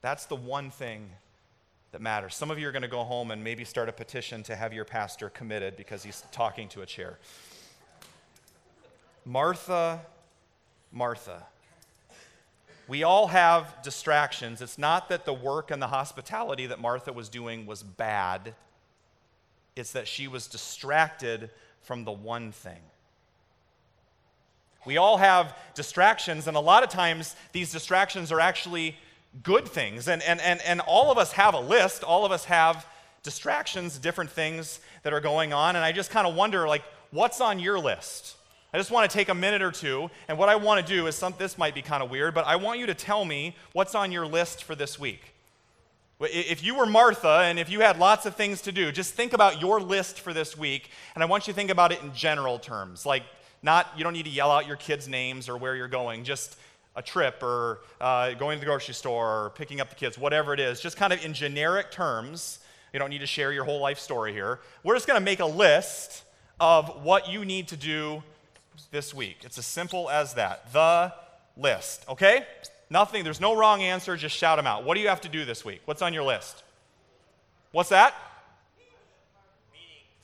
[0.00, 1.10] That's the one thing
[1.92, 2.34] that matters.
[2.34, 4.72] Some of you are going to go home and maybe start a petition to have
[4.72, 7.18] your pastor committed because he's talking to a chair.
[9.26, 10.00] Martha
[10.92, 11.46] Martha.
[12.88, 14.62] We all have distractions.
[14.62, 18.54] It's not that the work and the hospitality that Martha was doing was bad,
[19.76, 21.50] it's that she was distracted
[21.82, 22.80] from the one thing.
[24.86, 28.96] We all have distractions, and a lot of times these distractions are actually
[29.42, 30.08] good things.
[30.08, 32.86] And, and, and, and all of us have a list, all of us have
[33.22, 35.76] distractions, different things that are going on.
[35.76, 38.37] And I just kind of wonder, like, what's on your list?
[38.72, 41.06] I just want to take a minute or two, and what I want to do
[41.06, 43.56] is some, this might be kind of weird, but I want you to tell me
[43.72, 45.34] what's on your list for this week.
[46.20, 49.32] If you were Martha and if you had lots of things to do, just think
[49.32, 52.12] about your list for this week, and I want you to think about it in
[52.12, 53.06] general terms.
[53.06, 53.22] Like,
[53.62, 56.58] not, you don't need to yell out your kids' names or where you're going, just
[56.94, 60.52] a trip or uh, going to the grocery store or picking up the kids, whatever
[60.52, 62.58] it is, just kind of in generic terms.
[62.92, 64.60] You don't need to share your whole life story here.
[64.82, 66.24] We're just going to make a list
[66.60, 68.22] of what you need to do
[68.90, 69.38] this week.
[69.42, 70.72] It's as simple as that.
[70.72, 71.12] The
[71.56, 72.46] list, okay?
[72.90, 74.84] Nothing, there's no wrong answer, just shout them out.
[74.84, 75.82] What do you have to do this week?
[75.84, 76.62] What's on your list?
[77.72, 78.14] What's that?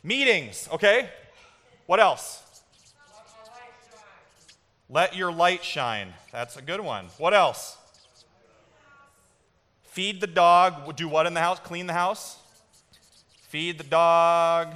[0.02, 1.10] Meetings, Meetings okay?
[1.86, 2.40] What else?
[4.88, 6.12] Let your light shine.
[6.30, 7.06] That's a good one.
[7.18, 7.76] What else?
[9.84, 10.96] Feed the dog.
[10.96, 11.58] Do what in the house?
[11.60, 12.38] Clean the house?
[13.48, 14.74] Feed the dog.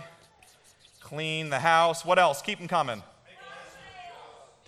[1.00, 2.04] Clean the house.
[2.04, 2.42] What else?
[2.42, 3.02] Keep them coming.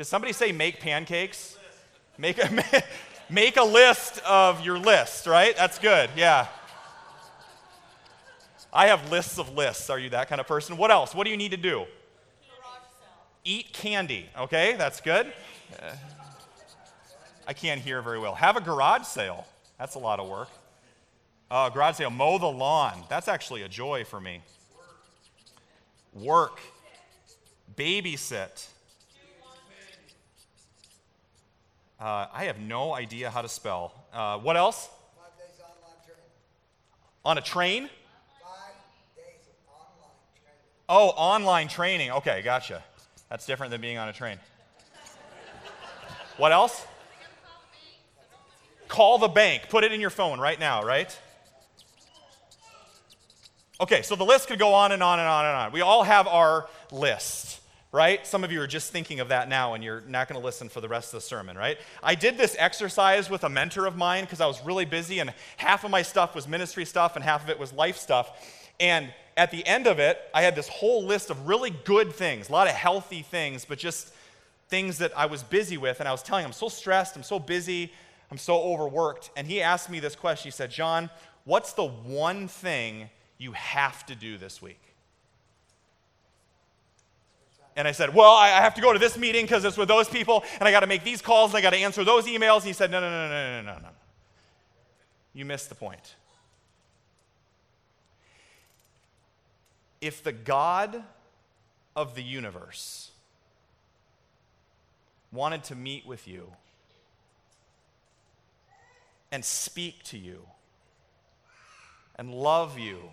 [0.01, 1.59] Did somebody say make pancakes?
[2.17, 2.65] Make a,
[3.29, 5.55] make a list of your list, right?
[5.55, 6.47] That's good, yeah.
[8.73, 9.91] I have lists of lists.
[9.91, 10.79] Are you that kind of person?
[10.79, 11.15] What else?
[11.15, 11.85] What do you need to do?
[13.45, 14.75] Eat candy, okay?
[14.79, 15.35] That's good.
[15.79, 15.93] Uh,
[17.47, 18.35] I can't hear very well.
[18.35, 19.47] Have a garage sale.
[19.79, 20.49] That's a lot of work.
[21.51, 22.09] Uh, garage sale.
[22.09, 23.05] Mow the lawn.
[23.11, 24.41] That's actually a joy for me.
[26.15, 26.59] Work.
[27.77, 28.67] Babysit.
[32.01, 33.93] Uh, I have no idea how to spell.
[34.11, 34.89] Uh, what else?
[37.27, 37.91] On a train?
[40.89, 42.11] Oh, online training.
[42.11, 42.83] Okay, gotcha.
[43.29, 44.39] That's different than being on a train.
[46.39, 46.87] what else?
[48.89, 49.69] Call the bank.
[49.69, 51.17] Put it in your phone right now, right?
[53.79, 55.73] Okay, so the list could go on and on and on and on.
[55.73, 57.60] We all have our list
[57.92, 58.24] right?
[58.26, 60.68] Some of you are just thinking of that now and you're not going to listen
[60.68, 61.79] for the rest of the sermon, right?
[62.03, 65.33] I did this exercise with a mentor of mine because I was really busy and
[65.57, 68.31] half of my stuff was ministry stuff and half of it was life stuff.
[68.79, 72.48] And at the end of it, I had this whole list of really good things,
[72.48, 74.12] a lot of healthy things, but just
[74.68, 75.98] things that I was busy with.
[75.98, 77.92] And I was telling him, I'm so stressed, I'm so busy,
[78.31, 79.31] I'm so overworked.
[79.37, 80.48] And he asked me this question.
[80.48, 81.10] He said, John,
[81.44, 84.90] what's the one thing you have to do this week?
[87.81, 90.06] And I said, Well, I have to go to this meeting because it's with those
[90.06, 92.56] people, and I got to make these calls, and I got to answer those emails.
[92.56, 93.88] And he said, No, no, no, no, no, no, no.
[95.33, 96.14] You missed the point.
[100.02, 101.02] If the God
[101.96, 103.12] of the universe
[105.33, 106.52] wanted to meet with you
[109.33, 110.42] and speak to you
[112.16, 113.08] and love you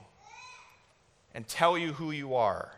[1.33, 2.76] and tell you who you are,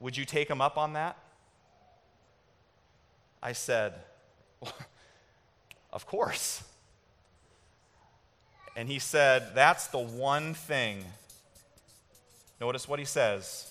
[0.00, 1.16] would you take him up on that?
[3.42, 3.94] I said,
[5.92, 6.62] Of course.
[8.76, 11.04] And he said, That's the one thing.
[12.60, 13.70] Notice what he says.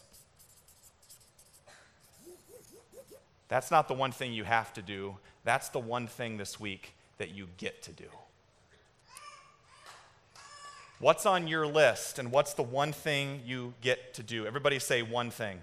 [3.49, 5.17] That's not the one thing you have to do.
[5.43, 8.05] That's the one thing this week that you get to do.
[10.99, 14.45] What's on your list and what's the one thing you get to do?
[14.45, 15.61] Everybody say one thing.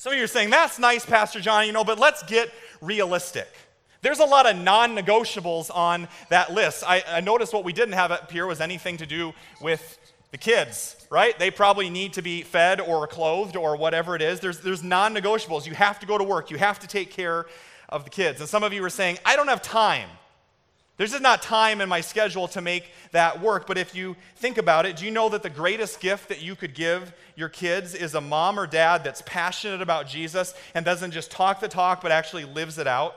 [0.00, 3.46] Some of you are saying, that's nice, Pastor John, you know, but let's get realistic.
[4.00, 6.84] There's a lot of non negotiables on that list.
[6.86, 9.98] I, I noticed what we didn't have up here was anything to do with
[10.30, 11.38] the kids, right?
[11.38, 14.40] They probably need to be fed or clothed or whatever it is.
[14.40, 15.66] There's, there's non negotiables.
[15.66, 17.44] You have to go to work, you have to take care
[17.90, 18.40] of the kids.
[18.40, 20.08] And some of you were saying, I don't have time.
[21.00, 23.66] There's just not time in my schedule to make that work.
[23.66, 26.54] But if you think about it, do you know that the greatest gift that you
[26.54, 31.12] could give your kids is a mom or dad that's passionate about Jesus and doesn't
[31.12, 33.14] just talk the talk, but actually lives it out?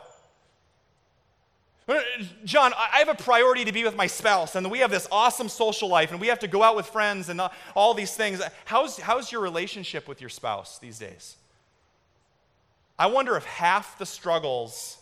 [2.45, 5.49] John, I have a priority to be with my spouse, and we have this awesome
[5.49, 7.41] social life, and we have to go out with friends and
[7.75, 8.41] all these things.
[8.63, 11.36] How's, how's your relationship with your spouse these days?
[12.97, 14.99] I wonder if half the struggles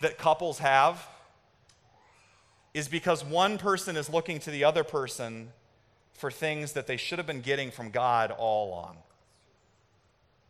[0.00, 1.06] that couples have
[2.74, 5.48] is because one person is looking to the other person
[6.14, 8.96] for things that they should have been getting from God all along.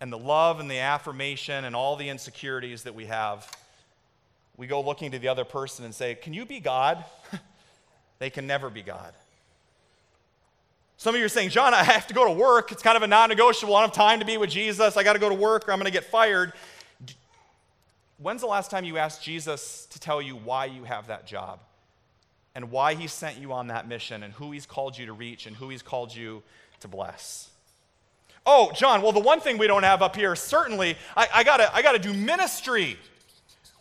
[0.00, 3.50] And the love and the affirmation and all the insecurities that we have,
[4.56, 7.04] we go looking to the other person and say, Can you be God?
[8.18, 9.14] they can never be God.
[10.96, 12.70] Some of you are saying, John, I have to go to work.
[12.70, 13.74] It's kind of a non negotiable.
[13.74, 14.96] I don't have time to be with Jesus.
[14.96, 16.52] I got to go to work or I'm going to get fired.
[18.18, 21.58] When's the last time you asked Jesus to tell you why you have that job?
[22.54, 25.46] And why he sent you on that mission and who he's called you to reach
[25.46, 26.42] and who he's called you
[26.80, 27.50] to bless.
[28.44, 31.74] Oh, John, well, the one thing we don't have up here, certainly, I, I, gotta,
[31.74, 32.98] I gotta do ministry.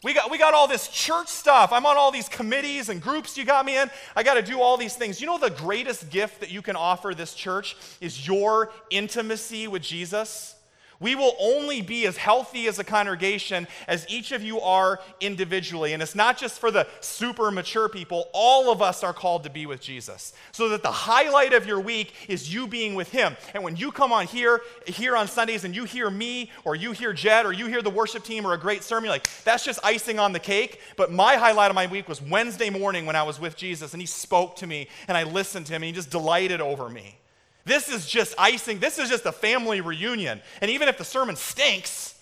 [0.04, 1.72] We got, we got all this church stuff.
[1.72, 3.90] I'm on all these committees and groups you got me in.
[4.16, 5.22] I got to do all these things.
[5.22, 9.84] You know, the greatest gift that you can offer this church is your intimacy with
[9.84, 10.56] Jesus.
[11.02, 15.93] We will only be as healthy as a congregation as each of you are individually.
[15.93, 19.49] And it's not just for the super mature people, all of us are called to
[19.49, 20.32] be with Jesus.
[20.52, 23.36] So that the highlight of your week is you being with Him.
[23.56, 26.91] And when you come on here, here on Sundays, and you hear me, or you
[26.91, 29.80] hear Jed, or you hear the worship team, or a great sermon, like, that's just
[29.84, 30.80] icing on the cake.
[30.97, 34.02] But my highlight of my week was Wednesday morning when I was with Jesus, and
[34.02, 37.18] He spoke to me, and I listened to Him, and He just delighted over me.
[37.66, 38.80] This is just icing.
[38.80, 40.41] This is just a family reunion.
[40.62, 42.16] And even if the sermon stinks,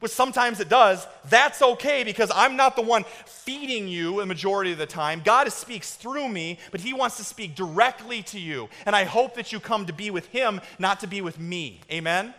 [0.00, 4.72] which sometimes it does, that's okay because I'm not the one feeding you the majority
[4.72, 5.20] of the time.
[5.24, 8.68] God speaks through me, but He wants to speak directly to you.
[8.86, 11.80] And I hope that you come to be with Him, not to be with me.
[11.92, 12.34] Amen?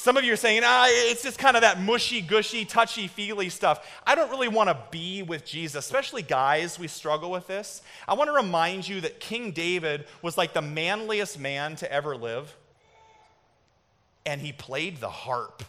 [0.00, 3.50] Some of you are saying, ah, it's just kind of that mushy, gushy, touchy feely
[3.50, 3.86] stuff.
[4.06, 7.82] I don't really want to be with Jesus, especially guys, we struggle with this.
[8.08, 12.16] I want to remind you that King David was like the manliest man to ever
[12.16, 12.56] live,
[14.24, 15.62] and he played the harp.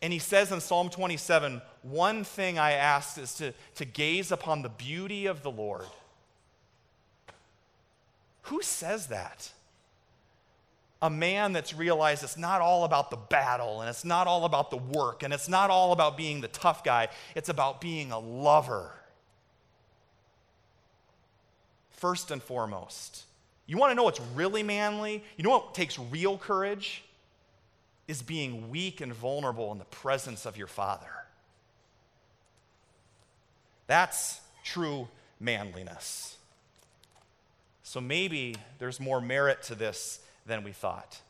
[0.00, 4.62] And he says in Psalm 27 One thing I ask is to, to gaze upon
[4.62, 5.86] the beauty of the Lord.
[8.42, 9.50] Who says that?
[11.02, 14.70] A man that's realized it's not all about the battle and it's not all about
[14.70, 18.18] the work and it's not all about being the tough guy, it's about being a
[18.18, 18.92] lover.
[21.90, 23.24] First and foremost,
[23.66, 25.24] you want to know what's really manly?
[25.36, 27.04] You know what takes real courage?
[28.08, 31.06] Is being weak and vulnerable in the presence of your father.
[33.86, 36.36] That's true manliness.
[37.84, 41.20] So maybe there's more merit to this than we thought.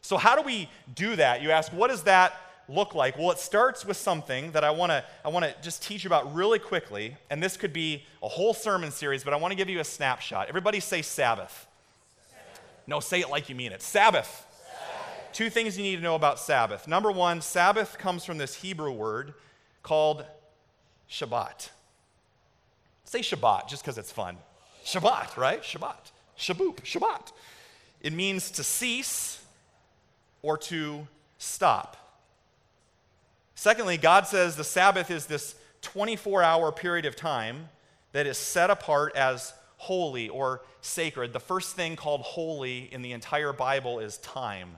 [0.00, 1.42] So, how do we do that?
[1.42, 2.34] You ask, what does that
[2.68, 3.18] look like?
[3.18, 6.08] Well, it starts with something that I want to I want to just teach you
[6.08, 9.56] about really quickly, and this could be a whole sermon series, but I want to
[9.56, 10.48] give you a snapshot.
[10.48, 11.66] Everybody say Sabbath.
[12.30, 12.60] Sabbath.
[12.86, 13.82] No, say it like you mean it.
[13.82, 14.26] Sabbath.
[14.26, 15.32] Sabbath.
[15.32, 16.86] Two things you need to know about Sabbath.
[16.86, 19.34] Number 1, Sabbath comes from this Hebrew word
[19.82, 20.24] called
[21.10, 21.70] Shabbat.
[23.04, 24.36] Say Shabbat just because it's fun.
[24.84, 25.62] Shabbat, right?
[25.62, 26.12] Shabbat.
[26.38, 27.32] Shaboop, Shabbat.
[28.00, 29.42] It means to cease
[30.42, 31.06] or to
[31.38, 31.96] stop.
[33.54, 37.68] Secondly, God says the Sabbath is this 24 hour period of time
[38.12, 41.32] that is set apart as holy or sacred.
[41.32, 44.70] The first thing called holy in the entire Bible is time.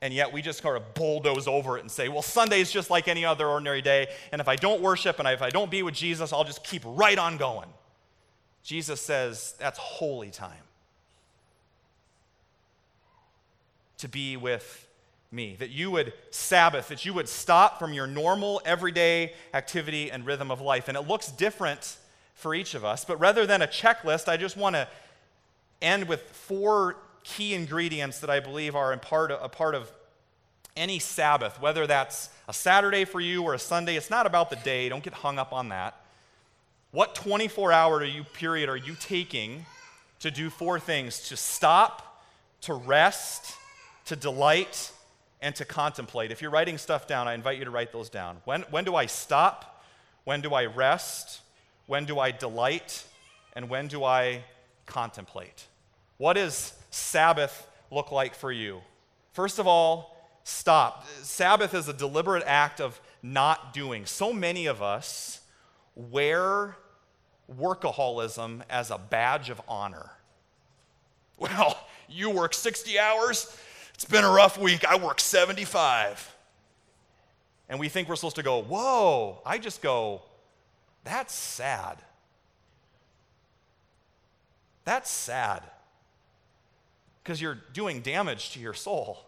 [0.00, 2.88] And yet we just kind of bulldoze over it and say, well, Sunday is just
[2.88, 4.08] like any other ordinary day.
[4.30, 6.82] And if I don't worship and if I don't be with Jesus, I'll just keep
[6.84, 7.68] right on going.
[8.62, 10.67] Jesus says that's holy time.
[13.98, 14.86] To be with
[15.30, 20.24] me, that you would Sabbath, that you would stop from your normal everyday activity and
[20.24, 20.88] rhythm of life.
[20.88, 21.96] And it looks different
[22.34, 24.88] for each of us, but rather than a checklist, I just want to
[25.82, 29.92] end with four key ingredients that I believe are a part of, a part of
[30.76, 33.96] any Sabbath, whether that's a Saturday for you or a Sunday.
[33.96, 36.00] It's not about the day, don't get hung up on that.
[36.90, 39.66] What 24 hour you, period are you taking
[40.20, 42.22] to do four things to stop,
[42.62, 43.57] to rest,
[44.08, 44.92] to delight,
[45.40, 46.32] and to contemplate?
[46.32, 48.38] If you're writing stuff down, I invite you to write those down.
[48.44, 49.84] When, when do I stop?
[50.24, 51.40] When do I rest?
[51.86, 53.04] When do I delight?
[53.54, 54.44] And when do I
[54.86, 55.66] contemplate?
[56.16, 58.80] What does Sabbath look like for you?
[59.32, 61.06] First of all, stop.
[61.22, 64.06] Sabbath is a deliberate act of not doing.
[64.06, 65.40] So many of us
[65.94, 66.76] wear
[67.52, 70.10] workaholism as a badge of honor.
[71.40, 71.78] Well,
[72.08, 73.56] you work 60 hours,
[73.98, 74.84] it's been a rough week.
[74.84, 76.36] I work 75.
[77.68, 79.42] And we think we're supposed to go, whoa.
[79.44, 80.22] I just go,
[81.02, 81.98] that's sad.
[84.84, 85.64] That's sad.
[87.24, 89.26] Because you're doing damage to your soul,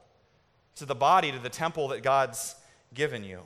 [0.77, 2.55] to the body, to the temple that God's
[2.95, 3.41] given you.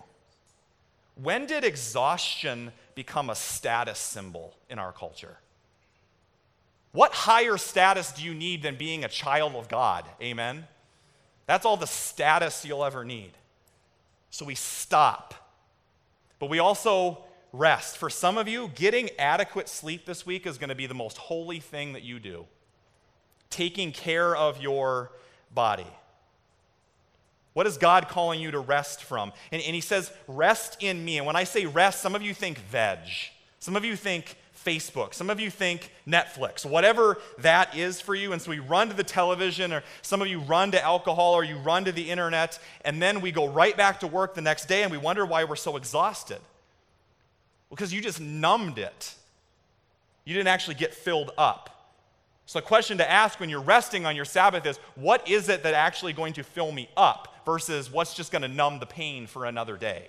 [1.14, 5.39] When did exhaustion become a status symbol in our culture?
[6.93, 10.05] What higher status do you need than being a child of God?
[10.20, 10.66] Amen?
[11.47, 13.32] That's all the status you'll ever need.
[14.30, 15.34] So we stop.
[16.38, 17.99] But we also rest.
[17.99, 21.16] For some of you, getting adequate sleep this week is going to be the most
[21.16, 22.47] holy thing that you do.
[23.51, 25.12] Taking care of your
[25.55, 25.86] body.
[27.53, 29.32] What is God calling you to rest from?
[29.53, 31.18] And, and, He says, Rest in me.
[31.18, 32.99] And when I say rest, some of you think veg.
[33.61, 35.15] Some of you think Facebook.
[35.15, 36.65] Some of you think Netflix.
[36.65, 38.33] Whatever that is for you.
[38.33, 41.45] And so we run to the television, or some of you run to alcohol, or
[41.45, 44.67] you run to the internet, and then we go right back to work the next
[44.67, 46.41] day and we wonder why we're so exhausted.
[47.71, 49.15] Because you just numbed it.
[50.25, 51.71] You didn't actually get filled up.
[52.47, 55.62] So, the question to ask when you're resting on your Sabbath is what is it
[55.62, 57.35] that actually going to fill me up?
[57.45, 60.09] versus what's just going to numb the pain for another day?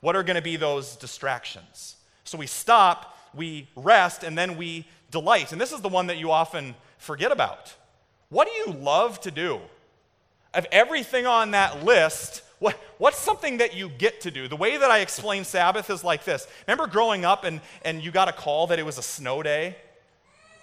[0.00, 1.96] What are going to be those distractions?
[2.24, 5.52] So we stop, we rest, and then we delight.
[5.52, 7.74] And this is the one that you often forget about.
[8.28, 9.60] What do you love to do?
[10.54, 14.48] Of everything on that list, what, what's something that you get to do?
[14.48, 16.46] The way that I explain Sabbath is like this.
[16.66, 19.76] Remember growing up and, and you got a call that it was a snow day?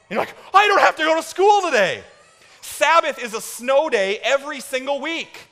[0.09, 2.03] You're like, I don't have to go to school today.
[2.61, 5.47] Sabbath is a snow day every single week.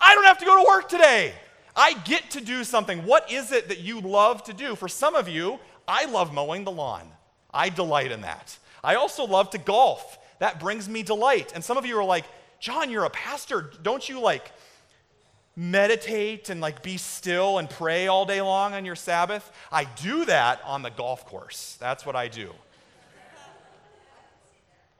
[0.00, 1.32] I don't have to go to work today.
[1.74, 3.04] I get to do something.
[3.04, 4.74] What is it that you love to do?
[4.74, 5.58] For some of you,
[5.88, 7.08] I love mowing the lawn.
[7.52, 8.56] I delight in that.
[8.82, 10.18] I also love to golf.
[10.38, 11.52] That brings me delight.
[11.54, 12.24] And some of you are like,
[12.60, 13.70] John, you're a pastor.
[13.82, 14.52] Don't you like
[15.56, 19.50] meditate and like be still and pray all day long on your Sabbath?
[19.72, 21.76] I do that on the golf course.
[21.80, 22.50] That's what I do.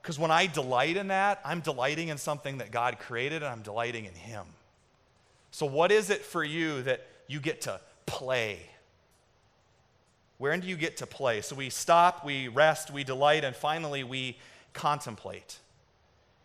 [0.01, 3.62] Because when I delight in that, I'm delighting in something that God created and I'm
[3.62, 4.47] delighting in Him.
[5.51, 8.61] So, what is it for you that you get to play?
[10.39, 11.41] Where do you get to play?
[11.41, 14.37] So, we stop, we rest, we delight, and finally, we
[14.72, 15.59] contemplate.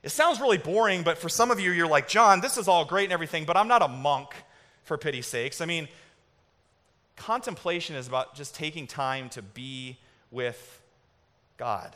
[0.04, 2.86] It sounds really boring, but for some of you, you're like, John, this is all
[2.86, 4.30] great and everything, but I'm not a monk,
[4.84, 5.62] for pity's sakes.
[5.62, 5.88] I mean,
[7.16, 9.98] contemplation is about just taking time to be
[10.32, 10.82] with
[11.58, 11.96] God.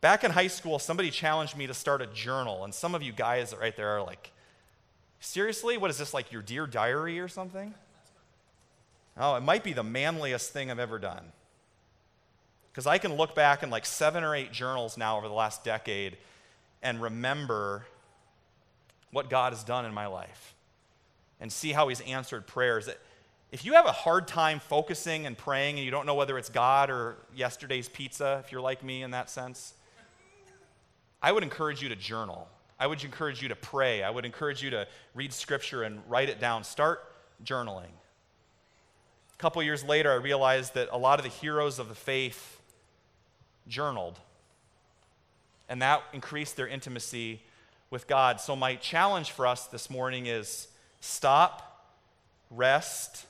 [0.00, 3.12] Back in high school, somebody challenged me to start a journal, and some of you
[3.12, 4.30] guys right there are like,
[5.20, 5.76] Seriously?
[5.76, 7.74] What is this, like your dear diary or something?
[9.18, 11.32] Oh, it might be the manliest thing I've ever done.
[12.70, 15.64] Because I can look back in like seven or eight journals now over the last
[15.64, 16.18] decade
[16.82, 17.86] and remember
[19.10, 20.54] what God has done in my life
[21.40, 22.88] and see how He's answered prayers.
[23.50, 26.50] If you have a hard time focusing and praying and you don't know whether it's
[26.50, 29.72] God or yesterday's pizza, if you're like me in that sense,
[31.22, 32.46] I would encourage you to journal.
[32.78, 34.02] I would encourage you to pray.
[34.02, 36.62] I would encourage you to read scripture and write it down.
[36.62, 37.02] Start
[37.42, 37.88] journaling.
[39.36, 42.58] A couple years later, I realized that a lot of the heroes of the faith
[43.68, 44.18] journaled,
[45.68, 47.42] and that increased their intimacy
[47.90, 48.40] with God.
[48.40, 50.68] So, my challenge for us this morning is
[51.00, 51.84] stop,
[52.50, 53.26] rest,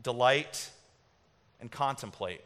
[0.00, 0.70] delight,
[1.60, 2.42] and contemplate.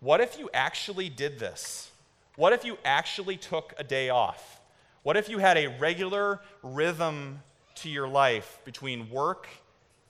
[0.00, 1.90] What if you actually did this?
[2.36, 4.62] What if you actually took a day off?
[5.02, 7.40] What if you had a regular rhythm
[7.76, 9.46] to your life between work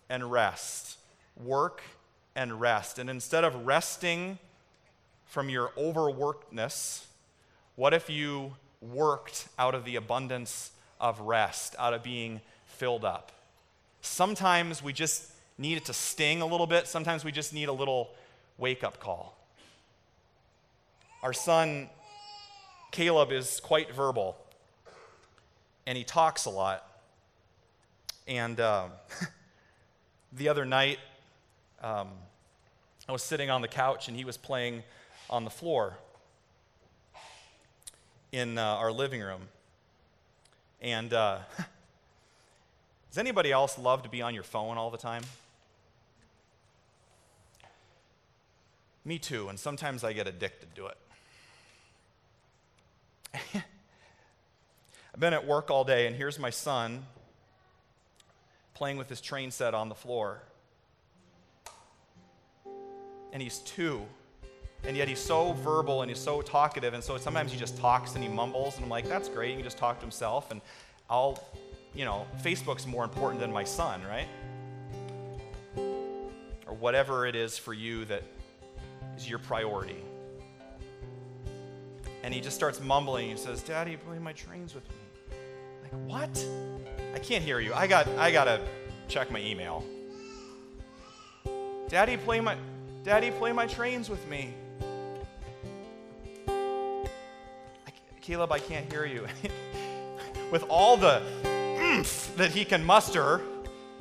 [0.08, 0.97] and rest?
[1.42, 1.82] Work
[2.34, 2.98] and rest.
[2.98, 4.38] And instead of resting
[5.26, 7.04] from your overworkedness,
[7.76, 13.32] what if you worked out of the abundance of rest, out of being filled up.
[14.00, 17.72] Sometimes we just need it to sting a little bit, sometimes we just need a
[17.72, 18.10] little
[18.56, 19.36] wake up call.
[21.22, 21.88] Our son,
[22.92, 24.36] Caleb, is quite verbal,
[25.86, 26.84] and he talks a lot.
[28.28, 28.90] And um,
[30.32, 30.98] the other night,
[31.82, 32.08] um,
[33.08, 34.82] I was sitting on the couch, and he was playing
[35.30, 35.96] on the floor
[38.32, 39.42] in uh, our living room.
[40.80, 41.38] And uh,
[43.10, 45.22] does anybody else love to be on your phone all the time?
[49.04, 50.98] Me too, and sometimes I get addicted to it.
[55.14, 57.04] I've been at work all day, and here's my son
[58.74, 60.42] playing with his train set on the floor.
[63.32, 64.02] And he's two.
[64.84, 66.94] And yet he's so verbal and he's so talkative.
[66.94, 68.76] And so sometimes he just talks and he mumbles.
[68.76, 69.50] And I'm like, that's great.
[69.50, 70.50] He can just talk to himself.
[70.50, 70.60] And
[71.10, 71.42] I'll,
[71.94, 74.28] you know, Facebook's more important than my son, right?
[76.66, 78.22] Or whatever it is for you that
[79.16, 80.04] is your priority
[82.22, 83.30] and he just starts mumbling.
[83.30, 84.96] He says, Daddy, play my trains with me.
[85.82, 86.46] Like, what?
[87.14, 87.72] I can't hear you.
[87.72, 88.60] I got I gotta
[89.08, 89.84] check my email.
[91.88, 92.56] Daddy, play my
[93.08, 94.52] Daddy, play my trains with me.
[96.46, 97.90] I,
[98.20, 99.26] Caleb, I can't hear you.
[100.52, 103.40] with all the oomph that he can muster,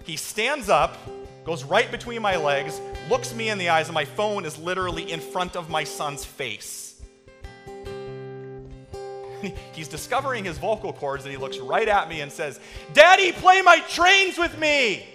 [0.03, 0.97] he stands up,
[1.45, 5.09] goes right between my legs, looks me in the eyes, and my phone is literally
[5.09, 7.01] in front of my son's face.
[9.71, 12.59] he's discovering his vocal cords and he looks right at me and says,
[12.91, 15.05] Daddy, play my trains with me.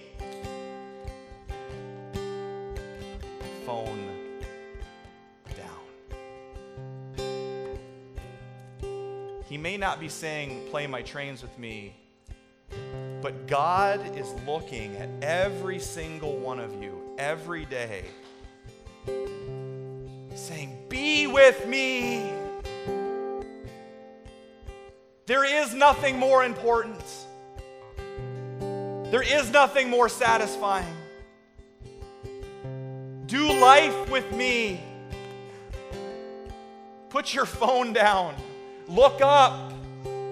[9.52, 11.94] He may not be saying, Play my trains with me,
[13.20, 18.06] but God is looking at every single one of you every day,
[20.34, 22.32] saying, Be with me.
[25.26, 27.04] There is nothing more important.
[29.10, 30.96] There is nothing more satisfying.
[33.26, 34.82] Do life with me.
[37.10, 38.34] Put your phone down.
[38.88, 39.72] Look up.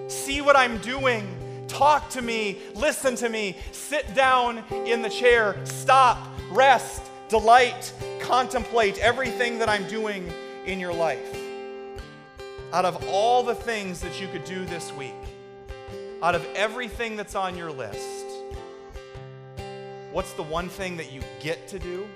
[0.07, 1.65] See what I'm doing.
[1.67, 2.59] Talk to me.
[2.75, 3.57] Listen to me.
[3.71, 5.57] Sit down in the chair.
[5.65, 6.17] Stop.
[6.51, 7.01] Rest.
[7.29, 7.93] Delight.
[8.19, 10.31] Contemplate everything that I'm doing
[10.65, 11.41] in your life
[12.73, 15.13] out of all the things that you could do this week,
[16.21, 18.25] out of everything that's on your list,
[20.11, 22.07] what's the one thing that you get to do?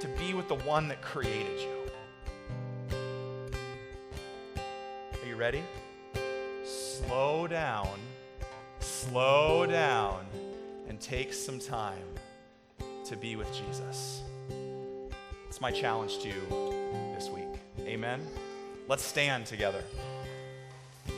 [0.00, 1.81] To be with the one that created you.
[5.42, 5.64] Ready?
[6.62, 7.98] Slow down,
[8.78, 10.24] slow down,
[10.88, 12.06] and take some time
[13.04, 14.22] to be with Jesus.
[15.48, 17.48] It's my challenge to you this week.
[17.80, 18.24] Amen.
[18.86, 19.82] Let's stand together.